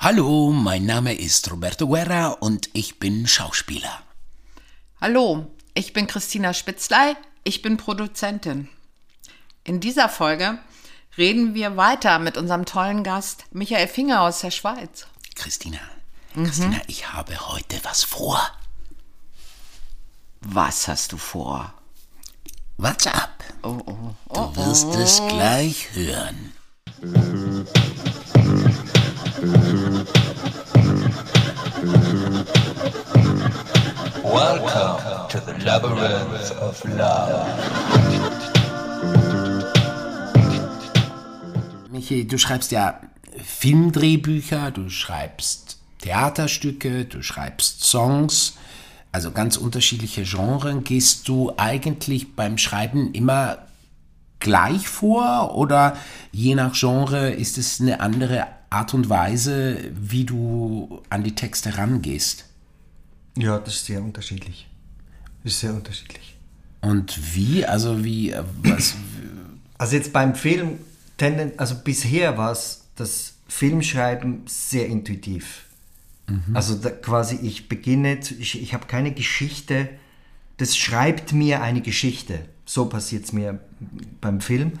Hallo, 0.00 0.52
mein 0.52 0.86
Name 0.86 1.12
ist 1.12 1.50
Roberto 1.50 1.88
Guerra 1.88 2.28
und 2.28 2.70
ich 2.72 3.00
bin 3.00 3.26
Schauspieler. 3.26 4.00
Hallo, 5.00 5.50
ich 5.74 5.92
bin 5.92 6.06
Christina 6.06 6.54
Spitzlei, 6.54 7.16
ich 7.42 7.62
bin 7.62 7.76
Produzentin. 7.76 8.68
In 9.64 9.80
dieser 9.80 10.08
Folge 10.08 10.60
reden 11.16 11.54
wir 11.54 11.76
weiter 11.76 12.20
mit 12.20 12.36
unserem 12.36 12.64
tollen 12.64 13.02
Gast 13.02 13.46
Michael 13.50 13.88
Finger 13.88 14.22
aus 14.22 14.38
der 14.38 14.52
Schweiz. 14.52 15.08
Christina, 15.34 15.80
Christina, 16.32 16.80
ich 16.86 17.12
habe 17.12 17.48
heute 17.48 17.80
was 17.82 18.04
vor. 18.04 18.40
Was 20.42 20.86
hast 20.86 21.10
du 21.10 21.16
vor? 21.16 21.74
What's 22.76 23.08
up? 23.08 23.42
Oh, 23.64 23.80
oh, 23.84 24.14
Du 24.32 24.40
oh, 24.40 24.56
wirst 24.56 24.86
oh. 24.86 24.94
es 24.96 25.16
gleich 25.26 25.88
hören. 25.94 26.52
Welcome 29.38 29.54
to 35.28 35.38
the 35.46 35.52
labyrinth 35.64 36.50
of 36.60 36.84
love. 36.84 37.46
Michi, 41.92 42.26
du 42.26 42.36
schreibst 42.36 42.72
ja 42.72 43.00
Filmdrehbücher, 43.40 44.72
du 44.72 44.88
schreibst 44.88 45.78
Theaterstücke, 46.00 47.04
du 47.04 47.22
schreibst 47.22 47.84
Songs, 47.84 48.54
also 49.12 49.30
ganz 49.30 49.56
unterschiedliche 49.56 50.24
Genres. 50.24 50.82
Gehst 50.82 51.28
du 51.28 51.52
eigentlich 51.56 52.34
beim 52.34 52.58
Schreiben 52.58 53.14
immer 53.14 53.58
gleich 54.40 54.88
vor 54.88 55.54
oder 55.54 55.96
je 56.32 56.56
nach 56.56 56.74
Genre 56.74 57.30
ist 57.30 57.56
es 57.56 57.80
eine 57.80 58.00
andere 58.00 58.57
Art 58.70 58.94
und 58.94 59.08
Weise, 59.08 59.90
wie 59.94 60.24
du 60.24 61.02
an 61.10 61.24
die 61.24 61.34
Texte 61.34 61.78
rangehst? 61.78 62.44
Ja, 63.36 63.58
das 63.58 63.74
ist 63.74 63.86
sehr 63.86 64.02
unterschiedlich. 64.02 64.68
Das 65.42 65.54
ist 65.54 65.60
sehr 65.60 65.74
unterschiedlich. 65.74 66.36
Und 66.80 67.34
wie? 67.34 67.64
Also 67.64 68.04
wie, 68.04 68.30
äh, 68.30 68.42
was, 68.62 68.94
Also 69.78 69.94
jetzt 69.94 70.12
beim 70.12 70.34
Film, 70.34 70.78
also 71.56 71.76
bisher 71.76 72.36
war 72.36 72.50
es 72.50 72.88
das 72.96 73.34
Filmschreiben 73.46 74.42
sehr 74.46 74.86
intuitiv. 74.88 75.64
Also 76.52 76.74
da, 76.74 76.90
quasi 76.90 77.36
ich 77.36 77.68
beginne, 77.68 78.18
ich, 78.38 78.60
ich 78.60 78.74
habe 78.74 78.86
keine 78.86 79.12
Geschichte, 79.12 79.88
das 80.58 80.76
schreibt 80.76 81.32
mir 81.32 81.62
eine 81.62 81.80
Geschichte. 81.80 82.40
So 82.66 82.86
passiert 82.86 83.24
es 83.24 83.32
mir 83.32 83.60
beim 84.20 84.42
Film. 84.42 84.72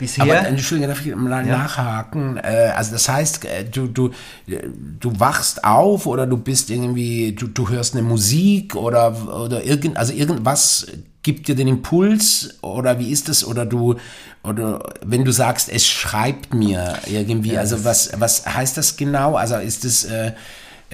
Bisher. 0.00 0.24
Aber 0.24 0.48
Entschuldigung, 0.48 0.88
darf 0.88 1.04
ich 1.04 1.14
mal 1.14 1.44
nachhaken? 1.44 2.38
Äh, 2.38 2.72
also 2.74 2.92
das 2.92 3.06
heißt, 3.06 3.44
äh, 3.44 3.64
du, 3.64 3.86
du, 3.86 4.08
äh, 4.48 4.62
du 4.98 5.20
wachst 5.20 5.62
auf 5.62 6.06
oder 6.06 6.26
du 6.26 6.38
bist 6.38 6.70
irgendwie, 6.70 7.32
du, 7.32 7.48
du 7.48 7.68
hörst 7.68 7.94
eine 7.94 8.02
Musik 8.02 8.74
oder, 8.74 9.14
oder 9.28 9.62
irgend, 9.62 9.98
also 9.98 10.14
irgendwas 10.14 10.86
gibt 11.22 11.48
dir 11.48 11.54
den 11.54 11.68
Impuls 11.68 12.58
oder 12.62 12.98
wie 12.98 13.10
ist 13.10 13.28
das? 13.28 13.44
Oder 13.44 13.66
du, 13.66 13.96
oder 14.42 14.82
wenn 15.04 15.26
du 15.26 15.32
sagst, 15.32 15.68
es 15.68 15.86
schreibt 15.86 16.54
mir 16.54 16.94
irgendwie, 17.06 17.58
also 17.58 17.84
was, 17.84 18.12
was 18.16 18.46
heißt 18.46 18.78
das 18.78 18.96
genau? 18.96 19.36
Also 19.36 19.56
ist 19.56 19.84
es, 19.84 20.04
äh, 20.04 20.28
äh, 20.28 20.32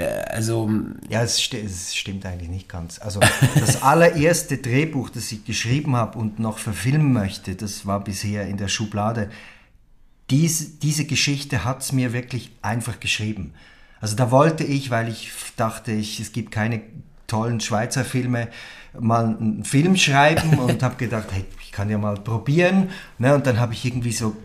also, 0.03 0.71
Ja, 1.09 1.23
es, 1.23 1.41
sti 1.41 1.59
es 1.59 1.95
stimmt 1.95 2.27
eigentlich 2.27 2.51
nicht 2.51 2.69
ganz. 2.69 2.99
Also 2.99 3.21
das 3.59 3.83
allererste 3.83 4.59
Drehbuch, 4.59 5.11
das 5.11 5.33
ich 5.33 5.45
geschrieben 5.45 5.97
habe 5.97 6.19
und 6.19 6.39
noch 6.39 6.59
verfilmen 6.59 7.13
möchte, 7.13 7.55
das 7.55 7.87
war 7.87 8.05
bisher 8.05 8.47
in 8.47 8.57
der 8.57 8.69
Schublade. 8.69 9.31
Dies, 10.29 10.79
diese 10.81 11.05
Geschichte 11.05 11.65
hat 11.65 11.83
es 11.83 11.93
mir 11.93 12.13
wirklich 12.13 12.51
einfach 12.61 13.01
geschrieben. 13.01 13.55
Also 14.01 14.17
da 14.17 14.31
wollte 14.31 14.65
ich, 14.65 14.91
weil 14.91 15.09
ich 15.09 15.33
dachte, 15.57 15.93
ich, 15.93 16.21
es 16.21 16.33
gibt 16.33 16.51
keine 16.51 16.83
tollen 17.27 17.61
Schweizer 17.61 18.05
Filme, 18.05 18.49
mal 18.99 19.25
einen 19.25 19.65
Film 19.65 19.97
schreiben 19.97 20.59
und 20.59 20.83
habe 20.83 20.97
gedacht, 20.97 21.29
hey, 21.33 21.45
ich 21.63 21.73
kann 21.73 21.89
ja 21.89 21.99
mal 21.99 22.17
probieren. 22.17 22.91
Ne? 23.19 23.35
Und 23.35 23.47
dann 23.47 23.59
habe 23.59 23.73
ich 23.73 23.85
irgendwie 23.85 24.13
so 24.13 24.37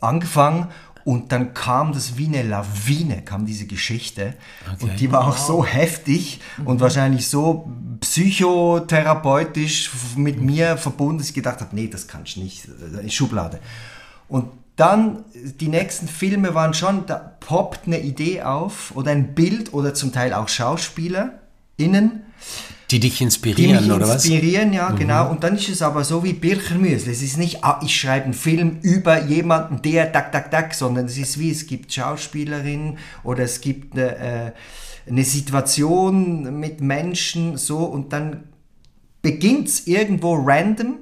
angefangen 0.00 0.68
und 1.04 1.32
dann 1.32 1.52
kam 1.52 1.92
das 1.92 2.16
wie 2.16 2.26
eine 2.26 2.42
Lawine, 2.42 3.22
kam 3.22 3.44
diese 3.44 3.66
Geschichte. 3.66 4.34
Und 4.80 4.98
die 5.00 5.12
war 5.12 5.28
auch 5.28 5.36
so 5.36 5.64
heftig 5.64 6.40
und 6.64 6.80
wahrscheinlich 6.80 7.28
so 7.28 7.70
psychotherapeutisch 8.00 9.90
mit 10.16 10.40
mir 10.40 10.78
verbunden, 10.78 11.18
dass 11.18 11.28
ich 11.28 11.34
gedacht 11.34 11.60
habe, 11.60 11.76
nee, 11.76 11.88
das 11.88 12.08
kannst 12.08 12.36
du 12.36 12.40
nicht, 12.40 12.66
Schublade. 13.08 13.60
Und 14.28 14.46
dann, 14.76 15.24
die 15.34 15.68
nächsten 15.68 16.08
Filme 16.08 16.54
waren 16.54 16.72
schon, 16.74 17.06
da 17.06 17.36
poppt 17.40 17.86
eine 17.86 18.00
Idee 18.00 18.42
auf 18.42 18.92
oder 18.96 19.10
ein 19.10 19.34
Bild 19.34 19.74
oder 19.74 19.94
zum 19.94 20.10
Teil 20.10 20.32
auch 20.32 20.48
SchauspielerInnen, 20.48 22.22
die 22.90 23.00
dich 23.00 23.18
die 23.18 23.24
inspirieren 23.24 23.82
mich 23.82 23.92
oder 23.92 24.08
was? 24.08 24.24
inspirieren, 24.24 24.72
ja, 24.72 24.90
genau. 24.90 25.30
Und 25.30 25.42
dann 25.42 25.56
ist 25.56 25.68
es 25.68 25.82
aber 25.82 26.04
so 26.04 26.22
wie 26.22 26.32
Birchermüsli. 26.32 27.10
Es 27.10 27.22
ist 27.22 27.38
nicht, 27.38 27.64
ah, 27.64 27.80
ich 27.82 27.96
schreibe 27.96 28.26
einen 28.26 28.34
Film 28.34 28.78
über 28.82 29.24
jemanden, 29.24 29.82
der, 29.82 30.12
tak, 30.12 30.32
tak, 30.32 30.50
tak, 30.50 30.74
sondern 30.74 31.06
es 31.06 31.18
ist 31.18 31.38
wie, 31.38 31.50
es 31.50 31.66
gibt 31.66 31.92
Schauspielerinnen 31.92 32.98
oder 33.22 33.44
es 33.44 33.60
gibt 33.60 33.94
eine, 33.94 34.16
äh, 34.16 34.52
eine 35.08 35.24
Situation 35.24 36.60
mit 36.60 36.80
Menschen, 36.80 37.56
so, 37.56 37.78
und 37.78 38.12
dann 38.12 38.44
beginnt 39.22 39.68
es 39.68 39.86
irgendwo 39.86 40.34
random, 40.34 40.96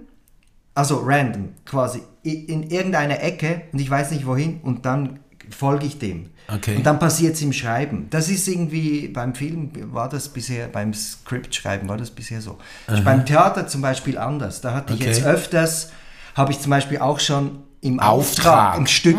also 0.75 1.03
random, 1.05 1.51
quasi, 1.65 2.01
in 2.23 2.63
irgendeiner 2.71 3.21
Ecke 3.21 3.63
und 3.73 3.81
ich 3.81 3.91
weiß 3.91 4.13
nicht 4.13 4.27
wohin 4.27 4.61
und 4.63 4.87
dann 4.87 5.19
folge 5.51 5.87
ich 5.87 5.99
dem. 5.99 6.31
Okay. 6.49 6.77
Und 6.77 6.85
dann 6.85 6.99
passiert 6.99 7.35
es 7.35 7.43
im 7.43 7.53
Schreiben. 7.53 8.09
Das 8.11 8.29
ist 8.29 8.47
irgendwie, 8.49 9.09
beim 9.09 9.35
Film 9.35 9.71
war 9.93 10.09
das 10.09 10.29
bisher, 10.29 10.69
beim 10.69 10.93
Skriptschreiben 10.93 11.89
war 11.89 11.97
das 11.97 12.11
bisher 12.11 12.41
so. 12.41 12.59
Ist 12.89 13.05
beim 13.05 13.25
Theater 13.25 13.67
zum 13.67 13.81
Beispiel 13.81 14.19
anders. 14.19 14.61
Da 14.61 14.75
hatte 14.75 14.93
ich 14.95 15.01
Okay. 15.01 15.09
jetzt 15.11 15.25
öfters, 15.25 15.91
habe 16.35 16.53
ich 16.53 16.61
zum 16.61 16.71
Beispiel 16.71 16.99
auch 16.99 17.21
schon 17.21 17.63
im 17.83 17.99
Auftrag. 18.01 18.47
Auftrag, 18.47 18.79
im 18.79 18.87
Stück 18.87 19.17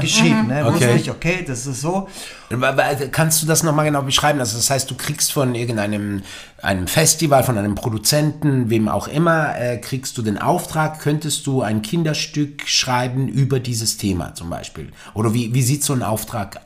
geschrieben. 0.00 0.46
Ne? 0.48 0.64
Wusste 0.66 0.84
Okay. 0.86 0.96
ich, 0.96 1.10
okay, 1.10 1.44
das 1.46 1.66
ist 1.66 1.80
so. 1.80 2.08
Wa- 2.50 2.74
Kannst 3.10 3.42
du 3.42 3.46
das 3.46 3.62
nochmal 3.62 3.86
genau 3.86 4.02
beschreiben? 4.02 4.38
Also 4.38 4.58
das 4.58 4.68
heißt, 4.68 4.90
du 4.90 4.94
kriegst 4.94 5.32
von 5.32 5.54
irgendeinem 5.54 6.22
einem 6.62 6.86
Festival, 6.88 7.42
von 7.42 7.56
einem 7.56 7.74
Produzenten, 7.74 8.68
wem 8.68 8.88
auch 8.88 9.08
immer, 9.08 9.58
äh, 9.58 9.78
kriegst 9.78 10.16
du 10.18 10.22
den 10.22 10.36
Auftrag, 10.38 11.00
könntest 11.00 11.46
du 11.46 11.62
ein 11.62 11.80
Kinderstück 11.82 12.62
schreiben 12.68 13.28
über 13.28 13.58
dieses 13.60 13.96
Thema 13.96 14.34
zum 14.34 14.50
Beispiel? 14.50 14.92
Oder 15.14 15.32
wie, 15.32 15.54
wie 15.54 15.62
sieht 15.62 15.82
so 15.82 15.94
ein 15.94 16.02
Auftrag 16.02 16.60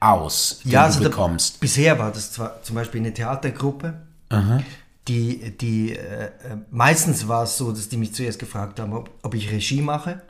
aus, 0.00 0.60
den 0.64 0.72
ja, 0.72 0.80
du 0.80 0.86
also 0.86 1.00
da- 1.02 1.08
bekommst? 1.10 1.60
bisher 1.60 1.98
war 1.98 2.10
das 2.12 2.32
zwar 2.32 2.62
zum 2.62 2.76
Beispiel 2.76 3.00
eine 3.02 3.12
Theatergruppe, 3.12 3.94
die, 5.08 5.56
die 5.56 5.92
äh, 5.96 6.24
äh, 6.26 6.30
meistens 6.70 7.26
war 7.26 7.44
es 7.44 7.56
so, 7.56 7.72
dass 7.72 7.88
die 7.88 7.96
mich 7.96 8.12
zuerst 8.14 8.38
gefragt 8.38 8.78
haben, 8.78 8.92
ob, 8.92 9.10
ob 9.22 9.34
ich 9.34 9.50
Regie 9.50 9.80
mache. 9.80 10.22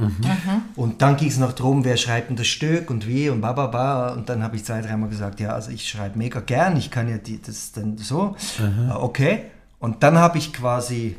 Und 0.76 1.02
dann 1.02 1.16
ging 1.16 1.28
es 1.28 1.38
noch 1.38 1.52
darum, 1.52 1.84
wer 1.84 1.96
schreibt 1.96 2.30
denn 2.30 2.36
das 2.36 2.46
Stück 2.46 2.90
und 2.90 3.06
wie 3.06 3.28
und 3.28 3.40
bababa. 3.40 4.12
Und 4.12 4.28
dann 4.28 4.42
habe 4.42 4.56
ich 4.56 4.64
zwei, 4.64 4.80
dreimal 4.80 5.08
gesagt, 5.08 5.40
ja, 5.40 5.50
also 5.50 5.70
ich 5.70 5.88
schreibe 5.88 6.16
mega 6.18 6.40
gern, 6.40 6.76
ich 6.76 6.90
kann 6.90 7.08
ja 7.08 7.18
die, 7.18 7.40
das 7.42 7.72
dann 7.72 7.98
so. 7.98 8.36
Äh, 8.58 8.92
Okay. 8.92 9.42
Und 9.80 10.02
dann 10.02 10.18
habe 10.18 10.38
ich 10.38 10.52
quasi 10.52 11.16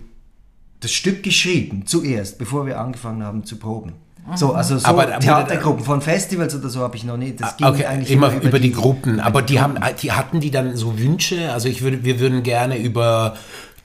das 0.79 0.91
Stück 0.91 1.23
geschrieben, 1.23 1.85
zuerst, 1.85 2.37
bevor 2.37 2.65
wir 2.65 2.79
angefangen 2.79 3.23
haben 3.23 3.43
zu 3.43 3.57
proben. 3.57 3.93
So, 4.35 4.53
also 4.53 4.77
so 4.77 4.85
Aber- 4.85 5.03
aber- 5.03 5.19
Theatergruppen 5.19 5.83
von 5.83 6.01
Festivals 6.01 6.55
oder 6.55 6.69
so 6.69 6.81
habe 6.81 6.95
ich 6.95 7.03
noch 7.03 7.17
nicht. 7.17 7.41
Das 7.41 7.57
ging 7.57 7.65
Okay, 7.67 7.85
eigentlich 7.85 8.11
immer 8.11 8.31
über, 8.41 8.59
die, 8.59 8.71
Gruppen. 8.71 9.19
Aber 9.19 9.41
die 9.41 9.59
haben, 9.59 9.77
die 10.01 10.11
hatten 10.11 10.39
die 10.39 10.51
dann 10.51 10.75
so 10.75 10.99
Wünsche? 10.99 11.51
Also 11.51 11.67
ich 11.67 11.81
würde, 11.81 12.03
wir 12.03 12.19
würden 12.19 12.43
gerne 12.43 12.77
über 12.77 13.35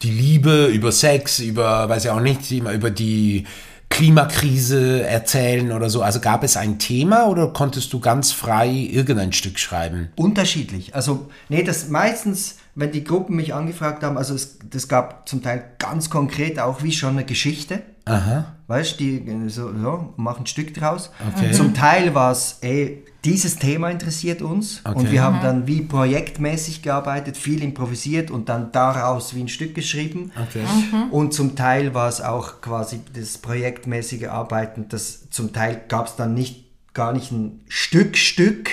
die 0.02 0.10
Liebe, 0.10 0.66
über 0.66 0.92
Sex, 0.92 1.38
über, 1.38 1.88
weiß 1.88 2.04
ich 2.04 2.10
auch 2.10 2.20
nicht, 2.20 2.50
immer 2.52 2.72
über 2.72 2.90
die 2.90 3.46
Klimakrise 3.88 5.06
erzählen 5.06 5.72
oder 5.72 5.88
so. 5.88 6.02
Also 6.02 6.20
gab 6.20 6.42
es 6.44 6.56
ein 6.56 6.78
Thema 6.78 7.26
oder 7.28 7.48
konntest 7.52 7.92
du 7.92 8.00
ganz 8.00 8.32
frei 8.32 8.68
irgendein 8.68 9.32
Stück 9.32 9.58
schreiben? 9.58 10.08
Unterschiedlich. 10.16 10.94
Also, 10.94 11.28
nee, 11.48 11.62
das 11.62 11.88
meistens, 11.88 12.56
wenn 12.74 12.92
die 12.92 13.04
Gruppen 13.04 13.36
mich 13.36 13.54
angefragt 13.54 14.02
haben, 14.02 14.18
also 14.18 14.34
es 14.34 14.58
das 14.68 14.88
gab 14.88 15.28
zum 15.28 15.42
Teil 15.42 15.64
ganz 15.78 16.10
konkret 16.10 16.58
auch 16.58 16.82
wie 16.82 16.92
schon 16.92 17.10
eine 17.10 17.24
Geschichte. 17.24 17.82
Aha. 18.06 18.54
Weißt 18.66 19.00
du, 19.00 19.04
die 19.04 19.16
äh, 19.18 19.48
so, 19.48 19.72
so, 19.76 20.14
machen 20.16 20.42
ein 20.42 20.46
Stück 20.46 20.74
draus. 20.74 21.10
Okay. 21.34 21.52
Zum 21.52 21.74
Teil 21.74 22.14
war 22.14 22.32
es, 22.32 22.58
ey, 22.60 23.04
dieses 23.24 23.56
Thema 23.56 23.90
interessiert 23.90 24.42
uns 24.42 24.80
und 24.84 24.96
Okay. 24.96 25.12
wir 25.12 25.22
haben 25.22 25.40
dann 25.40 25.66
wie 25.66 25.80
projektmäßig 25.80 26.82
gearbeitet, 26.82 27.38
viel 27.38 27.62
improvisiert 27.62 28.30
und 28.30 28.50
dann 28.50 28.70
daraus 28.72 29.34
wie 29.34 29.40
ein 29.40 29.48
Stück 29.48 29.74
geschrieben. 29.74 30.30
Okay. 30.36 30.64
Und 31.10 31.32
zum 31.32 31.56
Teil 31.56 31.94
war 31.94 32.08
es 32.08 32.20
auch 32.20 32.60
quasi 32.60 33.00
das 33.14 33.38
projektmäßige 33.38 34.28
Arbeiten, 34.28 34.86
das 34.90 35.30
zum 35.30 35.54
Teil 35.54 35.80
gab 35.88 36.08
es 36.08 36.16
dann 36.16 36.34
nicht 36.34 36.64
gar 36.92 37.12
nicht 37.14 37.32
ein 37.32 37.62
Stück 37.68 38.16
Stück, 38.18 38.70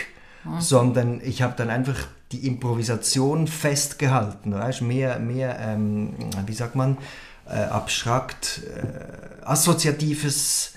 sondern 0.60 1.22
ich 1.24 1.42
habe 1.42 1.54
dann 1.56 1.70
einfach 1.70 1.96
die 2.32 2.46
Improvisation 2.48 3.48
festgehalten, 3.48 4.54
weißt, 4.54 4.82
mehr 4.82 5.20
mehr 5.20 5.60
ähm, 5.60 6.14
wie 6.46 6.54
sagt 6.54 6.76
man 6.76 6.98
äh, 7.48 7.52
abstrakt 7.52 8.62
äh, 8.64 9.44
assoziatives 9.46 10.74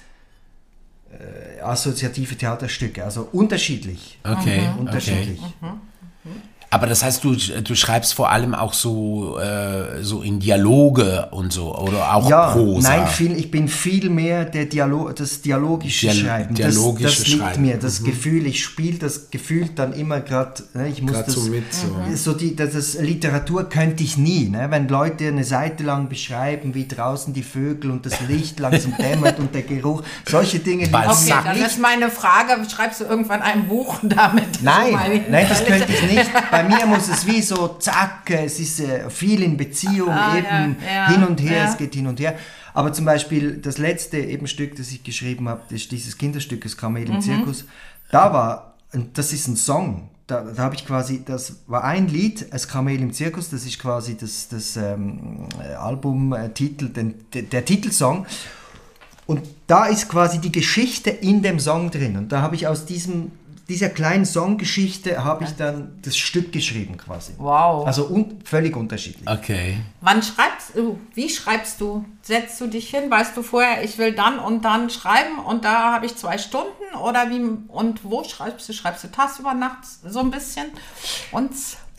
äh, 1.11 1.61
assoziative 1.61 2.37
Theaterstücke, 2.37 3.05
also 3.05 3.29
unterschiedlich. 3.33 4.19
Okay, 4.25 4.69
Unterschiedlich. 4.79 5.41
okay. 5.41 5.73
Aber 6.75 6.89
das 6.89 7.05
heißt, 7.05 7.23
du, 7.23 7.37
du 7.37 7.75
schreibst 7.77 8.15
vor 8.15 8.33
allem 8.33 8.53
auch 8.53 8.73
so, 8.75 9.39
äh, 9.39 10.03
so 10.03 10.23
in 10.23 10.41
Dialoge 10.41 11.29
und 11.31 11.53
so, 11.53 11.73
oder 11.79 12.13
auch 12.17 12.29
Ja, 12.29 12.51
Prosa. 12.51 12.89
nein, 12.89 13.07
viel, 13.07 13.37
ich 13.39 13.49
bin 13.53 13.69
viel 13.69 14.11
mehr 14.11 14.45
der 14.45 14.65
Dialog, 14.65 15.15
das 15.15 15.41
dialogische 15.41 16.09
Dial- 16.09 16.17
Schreiben. 16.27 16.55
dialogische 16.57 17.05
das, 17.07 17.19
das 17.19 17.29
liegt 17.29 17.43
Schreiben. 17.43 17.63
mir, 17.63 17.77
das 17.79 18.03
Gefühl, 18.03 18.45
ich 18.49 18.65
spiele 18.65 18.99
das 18.99 19.31
Gefühl 19.31 19.69
dann 19.77 19.93
immer 19.93 20.19
gerade, 20.21 20.65
ne, 20.75 20.89
ich 20.89 21.01
muss 21.01 21.13
Grad 21.13 21.29
das, 21.29 21.35
so 21.37 21.43
mit, 21.43 21.63
so. 21.73 21.87
so 22.17 22.33
die, 22.37 22.57
das, 22.57 22.73
das 22.73 22.95
Literatur 22.95 23.69
könnte 23.69 24.03
ich 24.03 24.17
nie, 24.17 24.49
ne, 24.49 24.67
wenn 24.71 24.89
Leute 24.89 25.29
eine 25.29 25.45
Seite 25.45 25.85
lang 25.85 26.09
beschreiben, 26.09 26.75
wie 26.75 26.89
draußen 26.89 27.33
die 27.33 27.45
Vögel 27.45 27.93
und 27.93 28.05
das 28.05 28.21
Licht 28.27 28.59
langsam 28.59 28.95
dämmert 28.99 29.39
und 29.39 29.55
der 29.55 29.63
Geruch, 29.63 30.03
solche 30.29 30.59
Dinge. 30.59 30.89
Okay, 30.93 31.07
Sag 31.15 31.45
dann 31.45 31.57
nicht. 31.57 31.67
ist 31.69 31.79
meine 31.81 32.11
Frage, 32.11 32.57
schreibst 32.69 33.01
du 33.01 33.05
irgendwann 33.05 33.43
ein 33.43 33.69
Buch 33.69 33.99
damit? 34.03 34.61
Nein, 34.63 35.23
nein, 35.31 35.47
das 35.49 35.65
könnte 35.65 35.87
ich 35.93 36.03
nicht. 36.11 36.31
Bei 36.51 36.64
mir 36.69 36.87
muss 36.87 37.09
es 37.09 37.27
wie 37.27 37.43
so, 37.43 37.77
zack, 37.79 38.31
es 38.31 38.59
ist 38.61 38.81
äh, 38.81 39.09
viel 39.11 39.43
in 39.43 39.57
Beziehung, 39.57 40.11
Ah, 40.11 40.37
eben 40.39 40.77
ja, 40.85 40.95
ja, 40.95 41.09
hin 41.09 41.25
und 41.25 41.41
her, 41.41 41.57
ja. 41.65 41.69
es 41.71 41.77
geht 41.77 41.95
hin 41.95 42.07
und 42.07 42.21
her. 42.21 42.35
Aber 42.73 42.93
zum 42.93 43.05
Beispiel 43.05 43.57
das 43.59 43.79
letzte 43.79 44.19
eben 44.19 44.47
Stück, 44.47 44.77
das 44.77 44.91
ich 44.91 45.03
geschrieben 45.05 45.49
habe, 45.49 45.63
ist 45.75 45.91
dieses 45.93 46.19
Kinderstück, 46.19 46.63
das 46.63 46.77
Kamel 46.77 47.05
Mhm. 47.07 47.15
im 47.15 47.21
Zirkus, 47.21 47.65
da 48.11 48.33
war, 48.33 48.75
und 48.93 49.17
das 49.19 49.33
ist 49.33 49.47
ein 49.49 49.57
Song, 49.57 50.09
da, 50.27 50.41
da 50.43 50.63
habe 50.63 50.75
ich 50.75 50.87
quasi, 50.87 51.23
das 51.25 51.57
war 51.67 51.85
ein 51.85 52.09
Lied, 52.09 52.47
das 52.53 52.67
Kamel 52.67 53.01
im 53.01 53.13
Zirkus, 53.13 53.51
das 53.51 53.65
ist 53.67 53.79
quasi 53.79 54.17
das, 54.17 54.49
das 54.49 54.77
ähm, 54.77 55.47
Albumtitel, 55.79 56.89
den, 56.89 57.15
der, 57.33 57.43
der 57.43 57.65
Titelsong. 57.65 58.27
Und 59.27 59.41
da 59.67 59.87
ist 59.87 60.09
quasi 60.09 60.39
die 60.39 60.53
Geschichte 60.53 61.11
in 61.11 61.43
dem 61.43 61.59
Song 61.59 61.91
drin. 61.91 62.17
Und 62.17 62.31
da 62.33 62.43
habe 62.43 62.57
ich 62.57 62.67
aus 62.67 62.85
diesem, 62.85 63.33
dieser 63.69 63.89
kleinen 63.89 64.27
Songgeschichte 64.27 65.25
habe 65.25 65.45
ich 65.45 65.57
dann 65.57 65.99
das 66.03 66.17
Stück 66.17 66.53
geschrieben 66.53 66.97
quasi. 66.97 67.33
Wow. 67.39 67.87
Also 67.87 68.07
un 68.09 68.41
völlig 68.45 68.77
unterschiedlich. 68.77 69.29
Okay. 69.29 69.79
Wann 70.01 70.23
schreibst 70.23 70.77
du? 70.77 71.01
Wie 71.15 71.31
schreibst 71.31 71.81
du? 71.81 72.05
Setzt 72.21 72.61
du 72.61 72.67
dich 72.67 72.91
hin? 72.91 73.11
Weißt 73.11 73.37
du 73.37 73.43
vorher, 73.43 73.83
ich 73.83 73.97
will 73.97 74.13
dann 74.13 74.39
und 74.39 74.65
dann 74.65 74.91
schreiben 74.91 75.39
und 75.39 75.65
da 75.65 75.95
habe 75.95 76.07
ich 76.07 76.17
zwei 76.17 76.37
Stunden 76.37 76.95
oder 77.03 77.31
wie 77.31 77.41
und 77.69 78.05
wo 78.05 78.23
schreibst 78.25 78.69
du? 78.69 78.73
Schreibst 78.73 79.05
du 79.05 79.09
tagsüber 79.09 79.55
nachts 79.55 80.01
so 80.07 80.21
ein 80.21 80.31
bisschen 80.31 80.67
und 81.33 81.53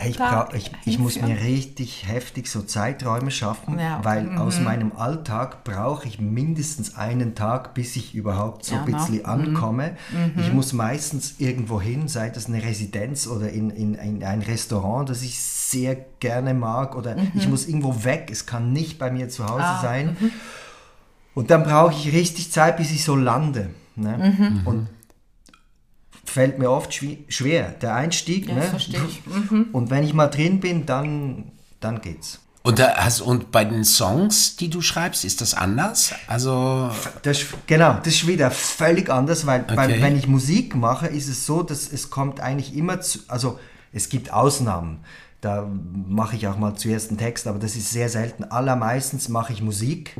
Ich, 0.03 0.17
brauch, 0.17 0.51
ich, 0.53 0.71
ich 0.83 0.99
muss 0.99 1.19
mir 1.21 1.39
richtig 1.39 2.05
heftig 2.07 2.47
so 2.49 2.61
Zeiträume 2.61 3.31
schaffen, 3.31 3.79
Ja, 3.79 4.03
weil 4.03 4.37
aus 4.37 4.59
meinem 4.59 4.91
Alltag 4.97 5.63
brauche 5.63 6.05
ich 6.07 6.19
mindestens 6.19 6.95
einen 6.95 7.33
Tag, 7.33 7.73
bis 7.73 7.95
ich 7.95 8.13
überhaupt 8.13 8.65
so 8.65 8.75
Ja, 8.75 8.83
ein 8.83 8.91
bisschen 8.91 9.25
ankomme. 9.25 9.95
Ich 10.37 10.51
muss 10.51 10.73
meistens 10.73 11.35
irgendwo 11.39 11.79
hin, 11.79 12.09
sei 12.09 12.29
das 12.29 12.47
eine 12.47 12.61
Residenz 12.61 13.25
oder 13.25 13.49
in, 13.49 13.69
in, 13.69 13.95
in 13.95 14.21
ein 14.23 14.41
Restaurant, 14.41 15.09
das 15.09 15.21
ich 15.23 15.39
sehr 15.39 15.95
gerne 16.19 16.53
mag 16.53 16.95
oder 16.97 17.15
ich 17.33 17.47
muss 17.47 17.65
irgendwo 17.65 18.03
weg, 18.03 18.27
es 18.31 18.45
kann 18.45 18.73
nicht 18.73 18.99
bei 18.99 19.09
mir 19.11 19.29
zu 19.29 19.45
Hause 19.47 19.63
Ah, 19.63 19.81
sein. 19.81 20.17
Und 21.33 21.51
dann 21.51 21.63
brauche 21.63 21.93
ich 21.93 22.11
richtig 22.13 22.51
Zeit, 22.51 22.75
bis 22.77 22.91
ich 22.91 23.03
so 23.05 23.15
lande. 23.15 23.69
Ne? 23.95 24.59
Und 24.65 24.89
fällt 26.25 26.59
mir 26.59 26.69
oft 26.71 26.93
schwer, 27.27 27.69
der 27.81 27.95
Einstieg. 27.95 28.47
Ja, 28.47 28.55
ne? 28.55 28.61
verstehe 28.63 29.01
ich. 29.07 29.21
Und 29.73 29.89
wenn 29.89 30.03
ich 30.03 30.13
mal 30.13 30.27
drin 30.27 30.59
bin, 30.59 30.85
dann, 30.85 31.51
dann 31.79 32.01
geht's. 32.01 32.39
Und, 32.63 32.79
da 32.79 32.95
hast, 32.95 33.21
und 33.21 33.51
bei 33.51 33.63
den 33.63 33.85
Songs, 33.85 34.55
die 34.55 34.71
du 34.71 34.81
schreibst, 34.81 35.23
ist 35.23 35.39
das 35.41 35.53
anders? 35.53 36.15
Also, 36.25 36.89
Das, 37.21 37.45
genau, 37.67 37.99
das 38.03 38.15
ist 38.15 38.27
wieder 38.27 38.49
völlig 38.49 39.11
anders, 39.11 39.45
weil, 39.45 39.61
Okay. 39.61 39.77
weil 39.77 40.01
wenn 40.01 40.17
ich 40.17 40.27
Musik 40.27 40.75
mache, 40.75 41.05
ist 41.05 41.27
es 41.27 41.45
so, 41.45 41.61
dass 41.61 41.91
es 41.91 42.09
kommt 42.09 42.39
eigentlich 42.39 42.75
immer 42.75 43.01
zu, 43.01 43.19
also 43.27 43.59
es 43.93 44.09
gibt 44.09 44.33
Ausnahmen. 44.33 45.01
Da 45.41 45.69
mache 46.09 46.35
ich 46.37 46.47
auch 46.47 46.57
mal 46.57 46.73
zuerst 46.73 47.09
einen 47.09 47.19
Text, 47.19 47.45
aber 47.45 47.59
das 47.59 47.75
ist 47.75 47.91
sehr 47.91 48.09
selten. 48.09 48.45
Allermeistens 48.45 49.29
mache 49.29 49.53
ich 49.53 49.61
Musik 49.61 50.15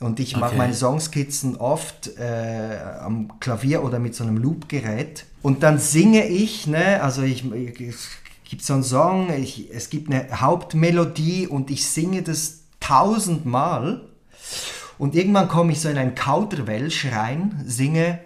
und 0.00 0.20
ich 0.20 0.36
mache 0.36 0.50
Okay. 0.50 0.58
meine 0.58 0.74
Songskizzen 0.74 1.56
oft 1.56 2.18
äh, 2.18 2.78
am 3.00 3.38
Klavier 3.40 3.82
oder 3.82 3.98
mit 3.98 4.14
so 4.14 4.24
einem 4.24 4.36
Loopgerät. 4.36 5.24
Und 5.42 5.62
dann 5.62 5.78
singe 5.78 6.26
ich, 6.26 6.66
ne, 6.66 7.02
also 7.02 7.22
ich, 7.22 7.44
es 7.80 8.08
gibt 8.44 8.62
so 8.62 8.74
einen 8.74 8.82
Song, 8.82 9.32
ich, 9.32 9.70
es 9.72 9.90
gibt 9.90 10.10
eine 10.12 10.40
Hauptmelodie 10.40 11.46
und 11.46 11.70
ich 11.70 11.86
singe 11.86 12.22
das 12.22 12.60
tausendmal. 12.80 14.02
Und 14.98 15.14
irgendwann 15.14 15.48
komme 15.48 15.72
ich 15.72 15.80
so 15.80 15.88
in 15.88 15.98
ein 15.98 16.14
Kauderwelsch 16.14 17.06
rein, 17.12 17.62
singe 17.66 18.20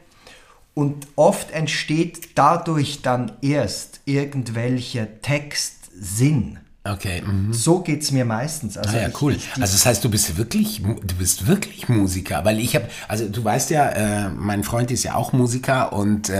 und 0.74 1.08
oft 1.16 1.50
entsteht 1.50 2.38
dadurch 2.38 3.02
dann 3.02 3.32
erst 3.42 4.00
irgendwelcher 4.04 5.20
Textsinn. 5.20 6.59
Okay. 6.84 7.22
Mhm. 7.22 7.52
So 7.52 7.80
geht 7.80 8.02
es 8.02 8.10
mir 8.10 8.24
meistens. 8.24 8.76
Also 8.78 8.90
Ah 8.96 9.00
ja, 9.02 9.08
ich- 9.08 9.22
cool. 9.22 9.32
ich- 9.34 9.48
Also 9.60 9.72
das 9.74 9.84
heißt, 9.86 10.02
du 10.04 10.08
bist 10.10 10.36
wirklich, 10.36 10.80
du 10.82 11.14
bist 11.16 11.46
wirklich 11.46 11.88
Musiker, 11.88 12.44
weil 12.44 12.58
ich 12.58 12.74
habe, 12.74 12.86
also 13.08 13.28
du 13.28 13.42
weißt 13.44 13.70
ja, 13.70 13.88
äh, 13.90 14.28
mein 14.30 14.64
Freund 14.64 14.90
ist 14.90 15.02
ja 15.04 15.14
auch 15.14 15.32
Musiker 15.32 15.92
und 15.92 16.30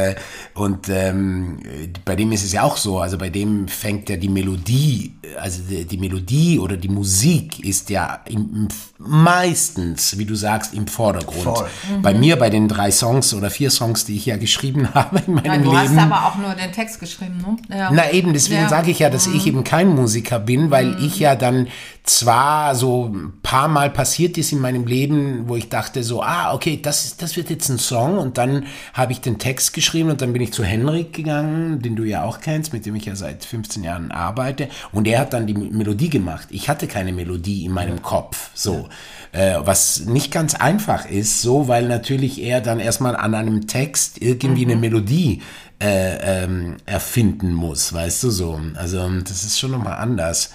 und 0.54 0.70
und 0.70 0.88
ähm, 0.88 1.58
bei 2.04 2.14
dem 2.16 2.30
ist 2.32 2.44
es 2.44 2.52
ja 2.52 2.62
auch 2.62 2.76
so. 2.76 3.00
Also 3.00 3.18
bei 3.18 3.28
dem 3.28 3.66
fängt 3.68 4.08
ja 4.08 4.16
die 4.16 4.28
Melodie, 4.28 5.14
also 5.40 5.62
die, 5.68 5.84
die 5.84 5.96
Melodie 5.98 6.58
oder 6.58 6.76
die 6.76 6.88
Musik 6.88 7.60
ist 7.64 7.90
ja 7.90 8.20
im, 8.26 8.40
im, 8.54 8.68
meistens, 8.98 10.16
wie 10.18 10.24
du 10.24 10.34
sagst, 10.34 10.74
im 10.74 10.86
Vordergrund. 10.86 11.42
Voll. 11.42 11.68
Bei 12.02 12.14
mir 12.14 12.36
bei 12.38 12.50
den 12.50 12.68
drei 12.68 12.90
Songs 12.90 13.34
oder 13.34 13.50
vier 13.50 13.70
Songs, 13.70 14.04
die 14.04 14.16
ich 14.16 14.26
ja 14.26 14.36
geschrieben 14.36 14.88
habe 14.94 15.20
in 15.26 15.34
meinem 15.34 15.44
Ja, 15.46 15.56
du 15.58 15.64
Leben. 15.72 15.78
hast 15.78 15.98
aber 15.98 16.26
auch 16.26 16.36
nur 16.36 16.54
den 16.54 16.72
Text 16.72 17.00
geschrieben, 17.00 17.38
ne? 17.68 17.76
Ja. 17.76 17.90
Na 17.92 18.10
eben, 18.12 18.32
deswegen 18.32 18.60
Ja. 18.60 18.66
Mhm. 18.66 18.70
sage 18.70 18.90
ich 18.90 18.98
ja, 19.00 19.10
dass 19.10 19.26
ich 19.26 19.46
eben 19.46 19.64
kein 19.64 19.88
Musiker 19.88 20.29
bin, 20.38 20.70
weil 20.70 20.96
ich 21.02 21.18
ja 21.18 21.34
dann 21.34 21.68
zwar 22.04 22.74
so 22.74 23.06
ein 23.06 23.34
paar 23.42 23.68
Mal 23.68 23.90
passiert 23.90 24.36
ist 24.38 24.52
in 24.52 24.60
meinem 24.60 24.86
Leben, 24.86 25.48
wo 25.48 25.56
ich 25.56 25.68
dachte 25.68 26.02
so, 26.02 26.22
ah, 26.22 26.52
okay, 26.54 26.80
das, 26.82 27.04
ist- 27.04 27.22
das 27.22 27.36
wird 27.36 27.50
jetzt 27.50 27.68
ein 27.68 27.78
Song 27.78 28.18
und 28.18 28.38
dann 28.38 28.66
habe 28.94 29.12
ich 29.12 29.20
den 29.20 29.38
Text 29.38 29.72
geschrieben 29.74 30.10
und 30.10 30.20
dann 30.20 30.32
bin 30.32 30.42
ich 30.42 30.52
zu 30.52 30.64
Henrik 30.64 31.12
gegangen, 31.12 31.82
den 31.82 31.96
du 31.96 32.04
ja 32.04 32.24
auch 32.24 32.40
kennst, 32.40 32.72
mit 32.72 32.86
dem 32.86 32.96
ich 32.96 33.04
ja 33.04 33.14
seit 33.16 33.44
15 33.44 33.84
Jahren 33.84 34.10
arbeite 34.12 34.68
und 34.92 35.06
er 35.06 35.20
hat 35.20 35.32
dann 35.32 35.46
die 35.46 35.54
Melodie 35.54 36.08
gemacht. 36.10 36.48
Ich 36.50 36.68
hatte 36.68 36.86
keine 36.86 37.12
Melodie 37.12 37.64
in 37.64 37.72
meinem 37.72 38.02
Kopf, 38.02 38.50
so. 38.54 38.88
Äh, 39.32 39.58
was 39.60 40.06
nicht 40.06 40.32
ganz 40.32 40.56
einfach 40.56 41.06
ist, 41.08 41.42
so, 41.42 41.68
weil 41.68 41.86
natürlich 41.86 42.42
er 42.42 42.60
dann 42.60 42.80
erstmal 42.80 43.14
an 43.14 43.34
einem 43.34 43.68
Text 43.68 44.20
irgendwie 44.20 44.64
eine 44.64 44.74
Melodie 44.74 45.42
äh, 45.82 46.44
ähm, 46.44 46.76
erfinden 46.84 47.54
muss, 47.54 47.92
weißt 47.92 48.24
du 48.24 48.30
so. 48.30 48.60
Also 48.74 49.08
das 49.20 49.44
ist 49.44 49.58
schon 49.58 49.70
nochmal 49.70 49.98
anders. 49.98 50.50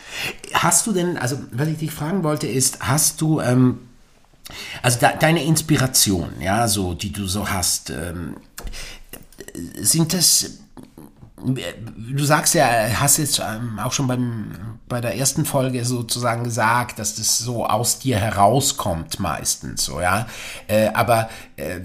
Hast 0.54 0.86
du 0.86 0.92
denn, 0.92 1.18
also 1.18 1.38
was 1.52 1.68
ich 1.68 1.78
dich 1.78 1.92
fragen 1.92 2.24
wollte 2.24 2.48
ist, 2.48 2.80
hast 2.82 3.22
du, 3.22 3.42
ähm, 3.42 3.80
also 4.82 5.00
de 5.00 5.10
deine 5.20 5.44
Inspiration, 5.44 6.30
ja, 6.40 6.68
so, 6.68 6.94
die 6.94 7.12
du 7.12 7.28
so 7.28 7.50
hast, 7.50 7.90
ähm, 7.90 8.38
sind 9.76 10.14
das, 10.14 10.60
du 11.46 12.24
sagst 12.24 12.56
ja, 12.56 12.68
hast 13.00 13.18
jetzt 13.18 13.40
ähm, 13.40 13.80
auch 13.80 13.92
schon 13.92 14.08
beim, 14.08 14.52
bei 14.88 15.02
der 15.02 15.18
ersten 15.18 15.46
Folge 15.46 15.86
sozusagen 15.86 16.44
gesagt, 16.44 17.00
dass 17.00 17.16
das 17.16 17.40
so 17.40 17.66
aus 17.66 18.00
dir 18.00 18.18
herauskommt 18.18 19.20
meistens, 19.20 19.86
so, 19.86 20.02
ja. 20.02 20.28
Äh, 20.68 20.88
aber 20.94 21.30
äh, 21.58 21.80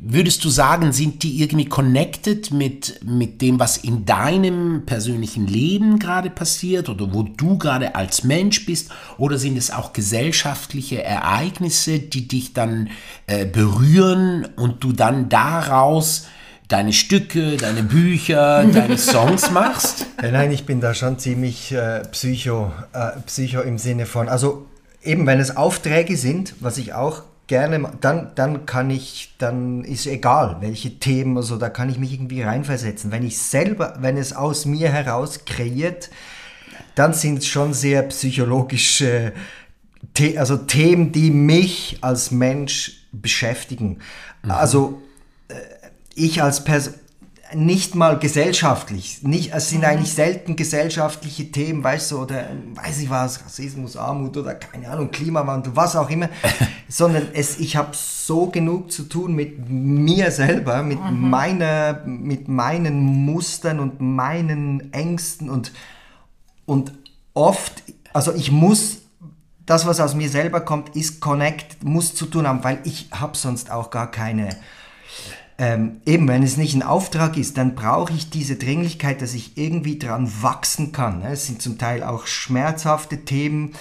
würdest 0.00 0.44
du 0.44 0.48
sagen, 0.48 0.92
sind 0.92 1.22
die 1.22 1.42
irgendwie 1.42 1.66
connected 1.66 2.50
mit, 2.52 3.00
mit 3.04 3.42
dem, 3.42 3.58
was 3.58 3.76
in 3.76 4.04
deinem 4.04 4.86
persönlichen 4.86 5.46
Leben 5.46 5.98
gerade 5.98 6.30
passiert 6.30 6.88
oder 6.88 7.12
wo 7.12 7.22
du 7.22 7.58
gerade 7.58 7.94
als 7.94 8.24
Mensch 8.24 8.66
bist? 8.66 8.90
Oder 9.18 9.38
sind 9.38 9.56
es 9.56 9.70
auch 9.70 9.92
gesellschaftliche 9.92 11.02
Ereignisse, 11.02 11.98
die 11.98 12.28
dich 12.28 12.52
dann 12.52 12.90
äh, 13.26 13.46
berühren 13.46 14.46
und 14.56 14.84
du 14.84 14.92
dann 14.92 15.28
daraus 15.28 16.26
deine 16.68 16.92
Stücke, 16.92 17.56
deine 17.56 17.82
Bücher, 17.82 18.64
deine 18.64 18.98
Songs 18.98 19.50
machst? 19.52 20.06
Ja, 20.22 20.30
nein, 20.30 20.50
ich 20.50 20.66
bin 20.66 20.80
da 20.80 20.94
schon 20.94 21.18
ziemlich 21.18 21.72
äh, 21.72 22.02
psycho, 22.10 22.72
äh, 22.92 23.20
psycho 23.26 23.60
im 23.60 23.78
Sinne 23.78 24.06
von, 24.06 24.28
also 24.28 24.66
eben 25.02 25.26
wenn 25.26 25.40
es 25.40 25.56
Aufträge 25.56 26.16
sind, 26.16 26.54
was 26.60 26.78
ich 26.78 26.92
auch 26.92 27.22
gerne, 27.46 27.92
dann, 28.00 28.32
dann 28.34 28.66
kann 28.66 28.90
ich, 28.90 29.34
dann 29.38 29.84
ist 29.84 30.06
egal, 30.06 30.56
welche 30.60 30.98
Themen, 30.98 31.36
also 31.36 31.56
da 31.56 31.68
kann 31.68 31.88
ich 31.88 31.98
mich 31.98 32.12
irgendwie 32.12 32.42
reinversetzen. 32.42 33.12
Wenn 33.12 33.24
ich 33.24 33.38
selber, 33.38 33.96
wenn 34.00 34.16
es 34.16 34.32
aus 34.32 34.66
mir 34.66 34.90
heraus 34.90 35.44
kreiert, 35.44 36.10
dann 36.96 37.12
sind 37.12 37.38
es 37.38 37.46
schon 37.46 37.72
sehr 37.72 38.02
psychologische, 38.02 39.32
The 40.16 40.38
also 40.38 40.56
Themen, 40.56 41.12
die 41.12 41.30
mich 41.30 41.98
als 42.00 42.30
Mensch 42.30 43.06
beschäftigen. 43.12 43.98
Also 44.48 45.02
ich 46.16 46.42
als 46.42 46.64
Person, 46.64 46.94
nicht 47.54 47.94
mal 47.94 48.18
gesellschaftlich. 48.18 49.22
Nicht, 49.22 49.52
es 49.54 49.70
sind 49.70 49.84
eigentlich 49.84 50.12
selten 50.12 50.56
gesellschaftliche 50.56 51.52
Themen, 51.52 51.84
weißt 51.84 52.10
du, 52.10 52.22
oder 52.22 52.46
weiß 52.74 53.00
ich 53.00 53.10
was, 53.10 53.44
Rassismus, 53.44 53.96
Armut 53.96 54.36
oder 54.36 54.54
keine 54.54 54.90
Ahnung, 54.90 55.10
Klimawandel, 55.12 55.76
was 55.76 55.94
auch 55.94 56.10
immer, 56.10 56.28
sondern 56.88 57.28
es, 57.34 57.58
ich 57.60 57.76
habe 57.76 57.90
so 57.92 58.46
genug 58.46 58.90
zu 58.90 59.04
tun 59.04 59.34
mit 59.34 59.70
mir 59.70 60.32
selber, 60.32 60.82
mit 60.82 60.98
meiner, 61.12 62.00
mit 62.04 62.48
meinen 62.48 63.00
Mustern 63.24 63.78
und 63.78 64.00
meinen 64.00 64.92
Ängsten 64.92 65.48
und 65.48 65.72
und 66.64 66.92
oft, 67.32 67.84
also 68.12 68.34
ich 68.34 68.50
muss 68.50 69.02
das, 69.66 69.86
was 69.86 70.00
aus 70.00 70.14
mir 70.14 70.28
selber 70.28 70.60
kommt, 70.60 70.96
ist 70.96 71.20
connect, 71.20 71.84
muss 71.84 72.14
zu 72.14 72.26
tun 72.26 72.46
haben, 72.46 72.64
weil 72.64 72.80
ich 72.82 73.08
habe 73.12 73.36
sonst 73.36 73.70
auch 73.70 73.90
gar 73.90 74.10
keine 74.10 74.56
ähm, 75.58 76.00
eben, 76.04 76.28
wenn 76.28 76.42
es 76.42 76.56
nicht 76.56 76.74
ein 76.74 76.82
Auftrag 76.82 77.36
ist, 77.38 77.56
dann 77.56 77.74
brauche 77.74 78.12
ich 78.12 78.28
diese 78.30 78.56
Dringlichkeit, 78.56 79.22
dass 79.22 79.32
ich 79.34 79.56
irgendwie 79.56 79.98
dran 79.98 80.30
wachsen 80.42 80.92
kann. 80.92 81.20
ne? 81.20 81.30
Es 81.32 81.46
sind 81.46 81.62
zum 81.62 81.78
Teil 81.78 82.02
auch 82.02 82.26
schmerzhafte 82.26 83.24
Themen, 83.24 83.72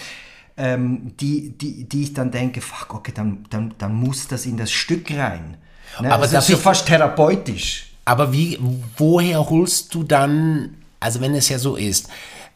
ähm, 0.58 1.12
die, 1.20 1.50
die, 1.50 1.84
die 1.84 2.04
ich 2.04 2.14
dann 2.14 2.32
denke, 2.32 2.62
fuck, 2.62 2.94
okay, 2.94 3.12
dann, 3.14 3.46
dann, 3.50 3.74
dann 3.78 3.94
muss 3.94 4.28
das 4.28 4.46
in 4.46 4.56
das 4.56 4.72
Stück 4.72 5.12
rein. 5.12 5.58
Ne? 6.02 6.12
Aber 6.14 6.24
das 6.24 6.32
ist 6.32 6.34
das 6.34 6.50
ist- 6.50 6.62
fast 6.62 6.88
therapeutisch. 6.88 7.92
Aber 8.06 8.32
wie, 8.32 8.58
woher 8.98 9.50
holst 9.50 9.94
du 9.96 10.04
dann, 10.04 10.76
also 11.00 11.20
wenn 11.22 11.34
es 11.36 11.50
ja 11.50 11.58
so 11.60 11.76
ist, 11.76 12.08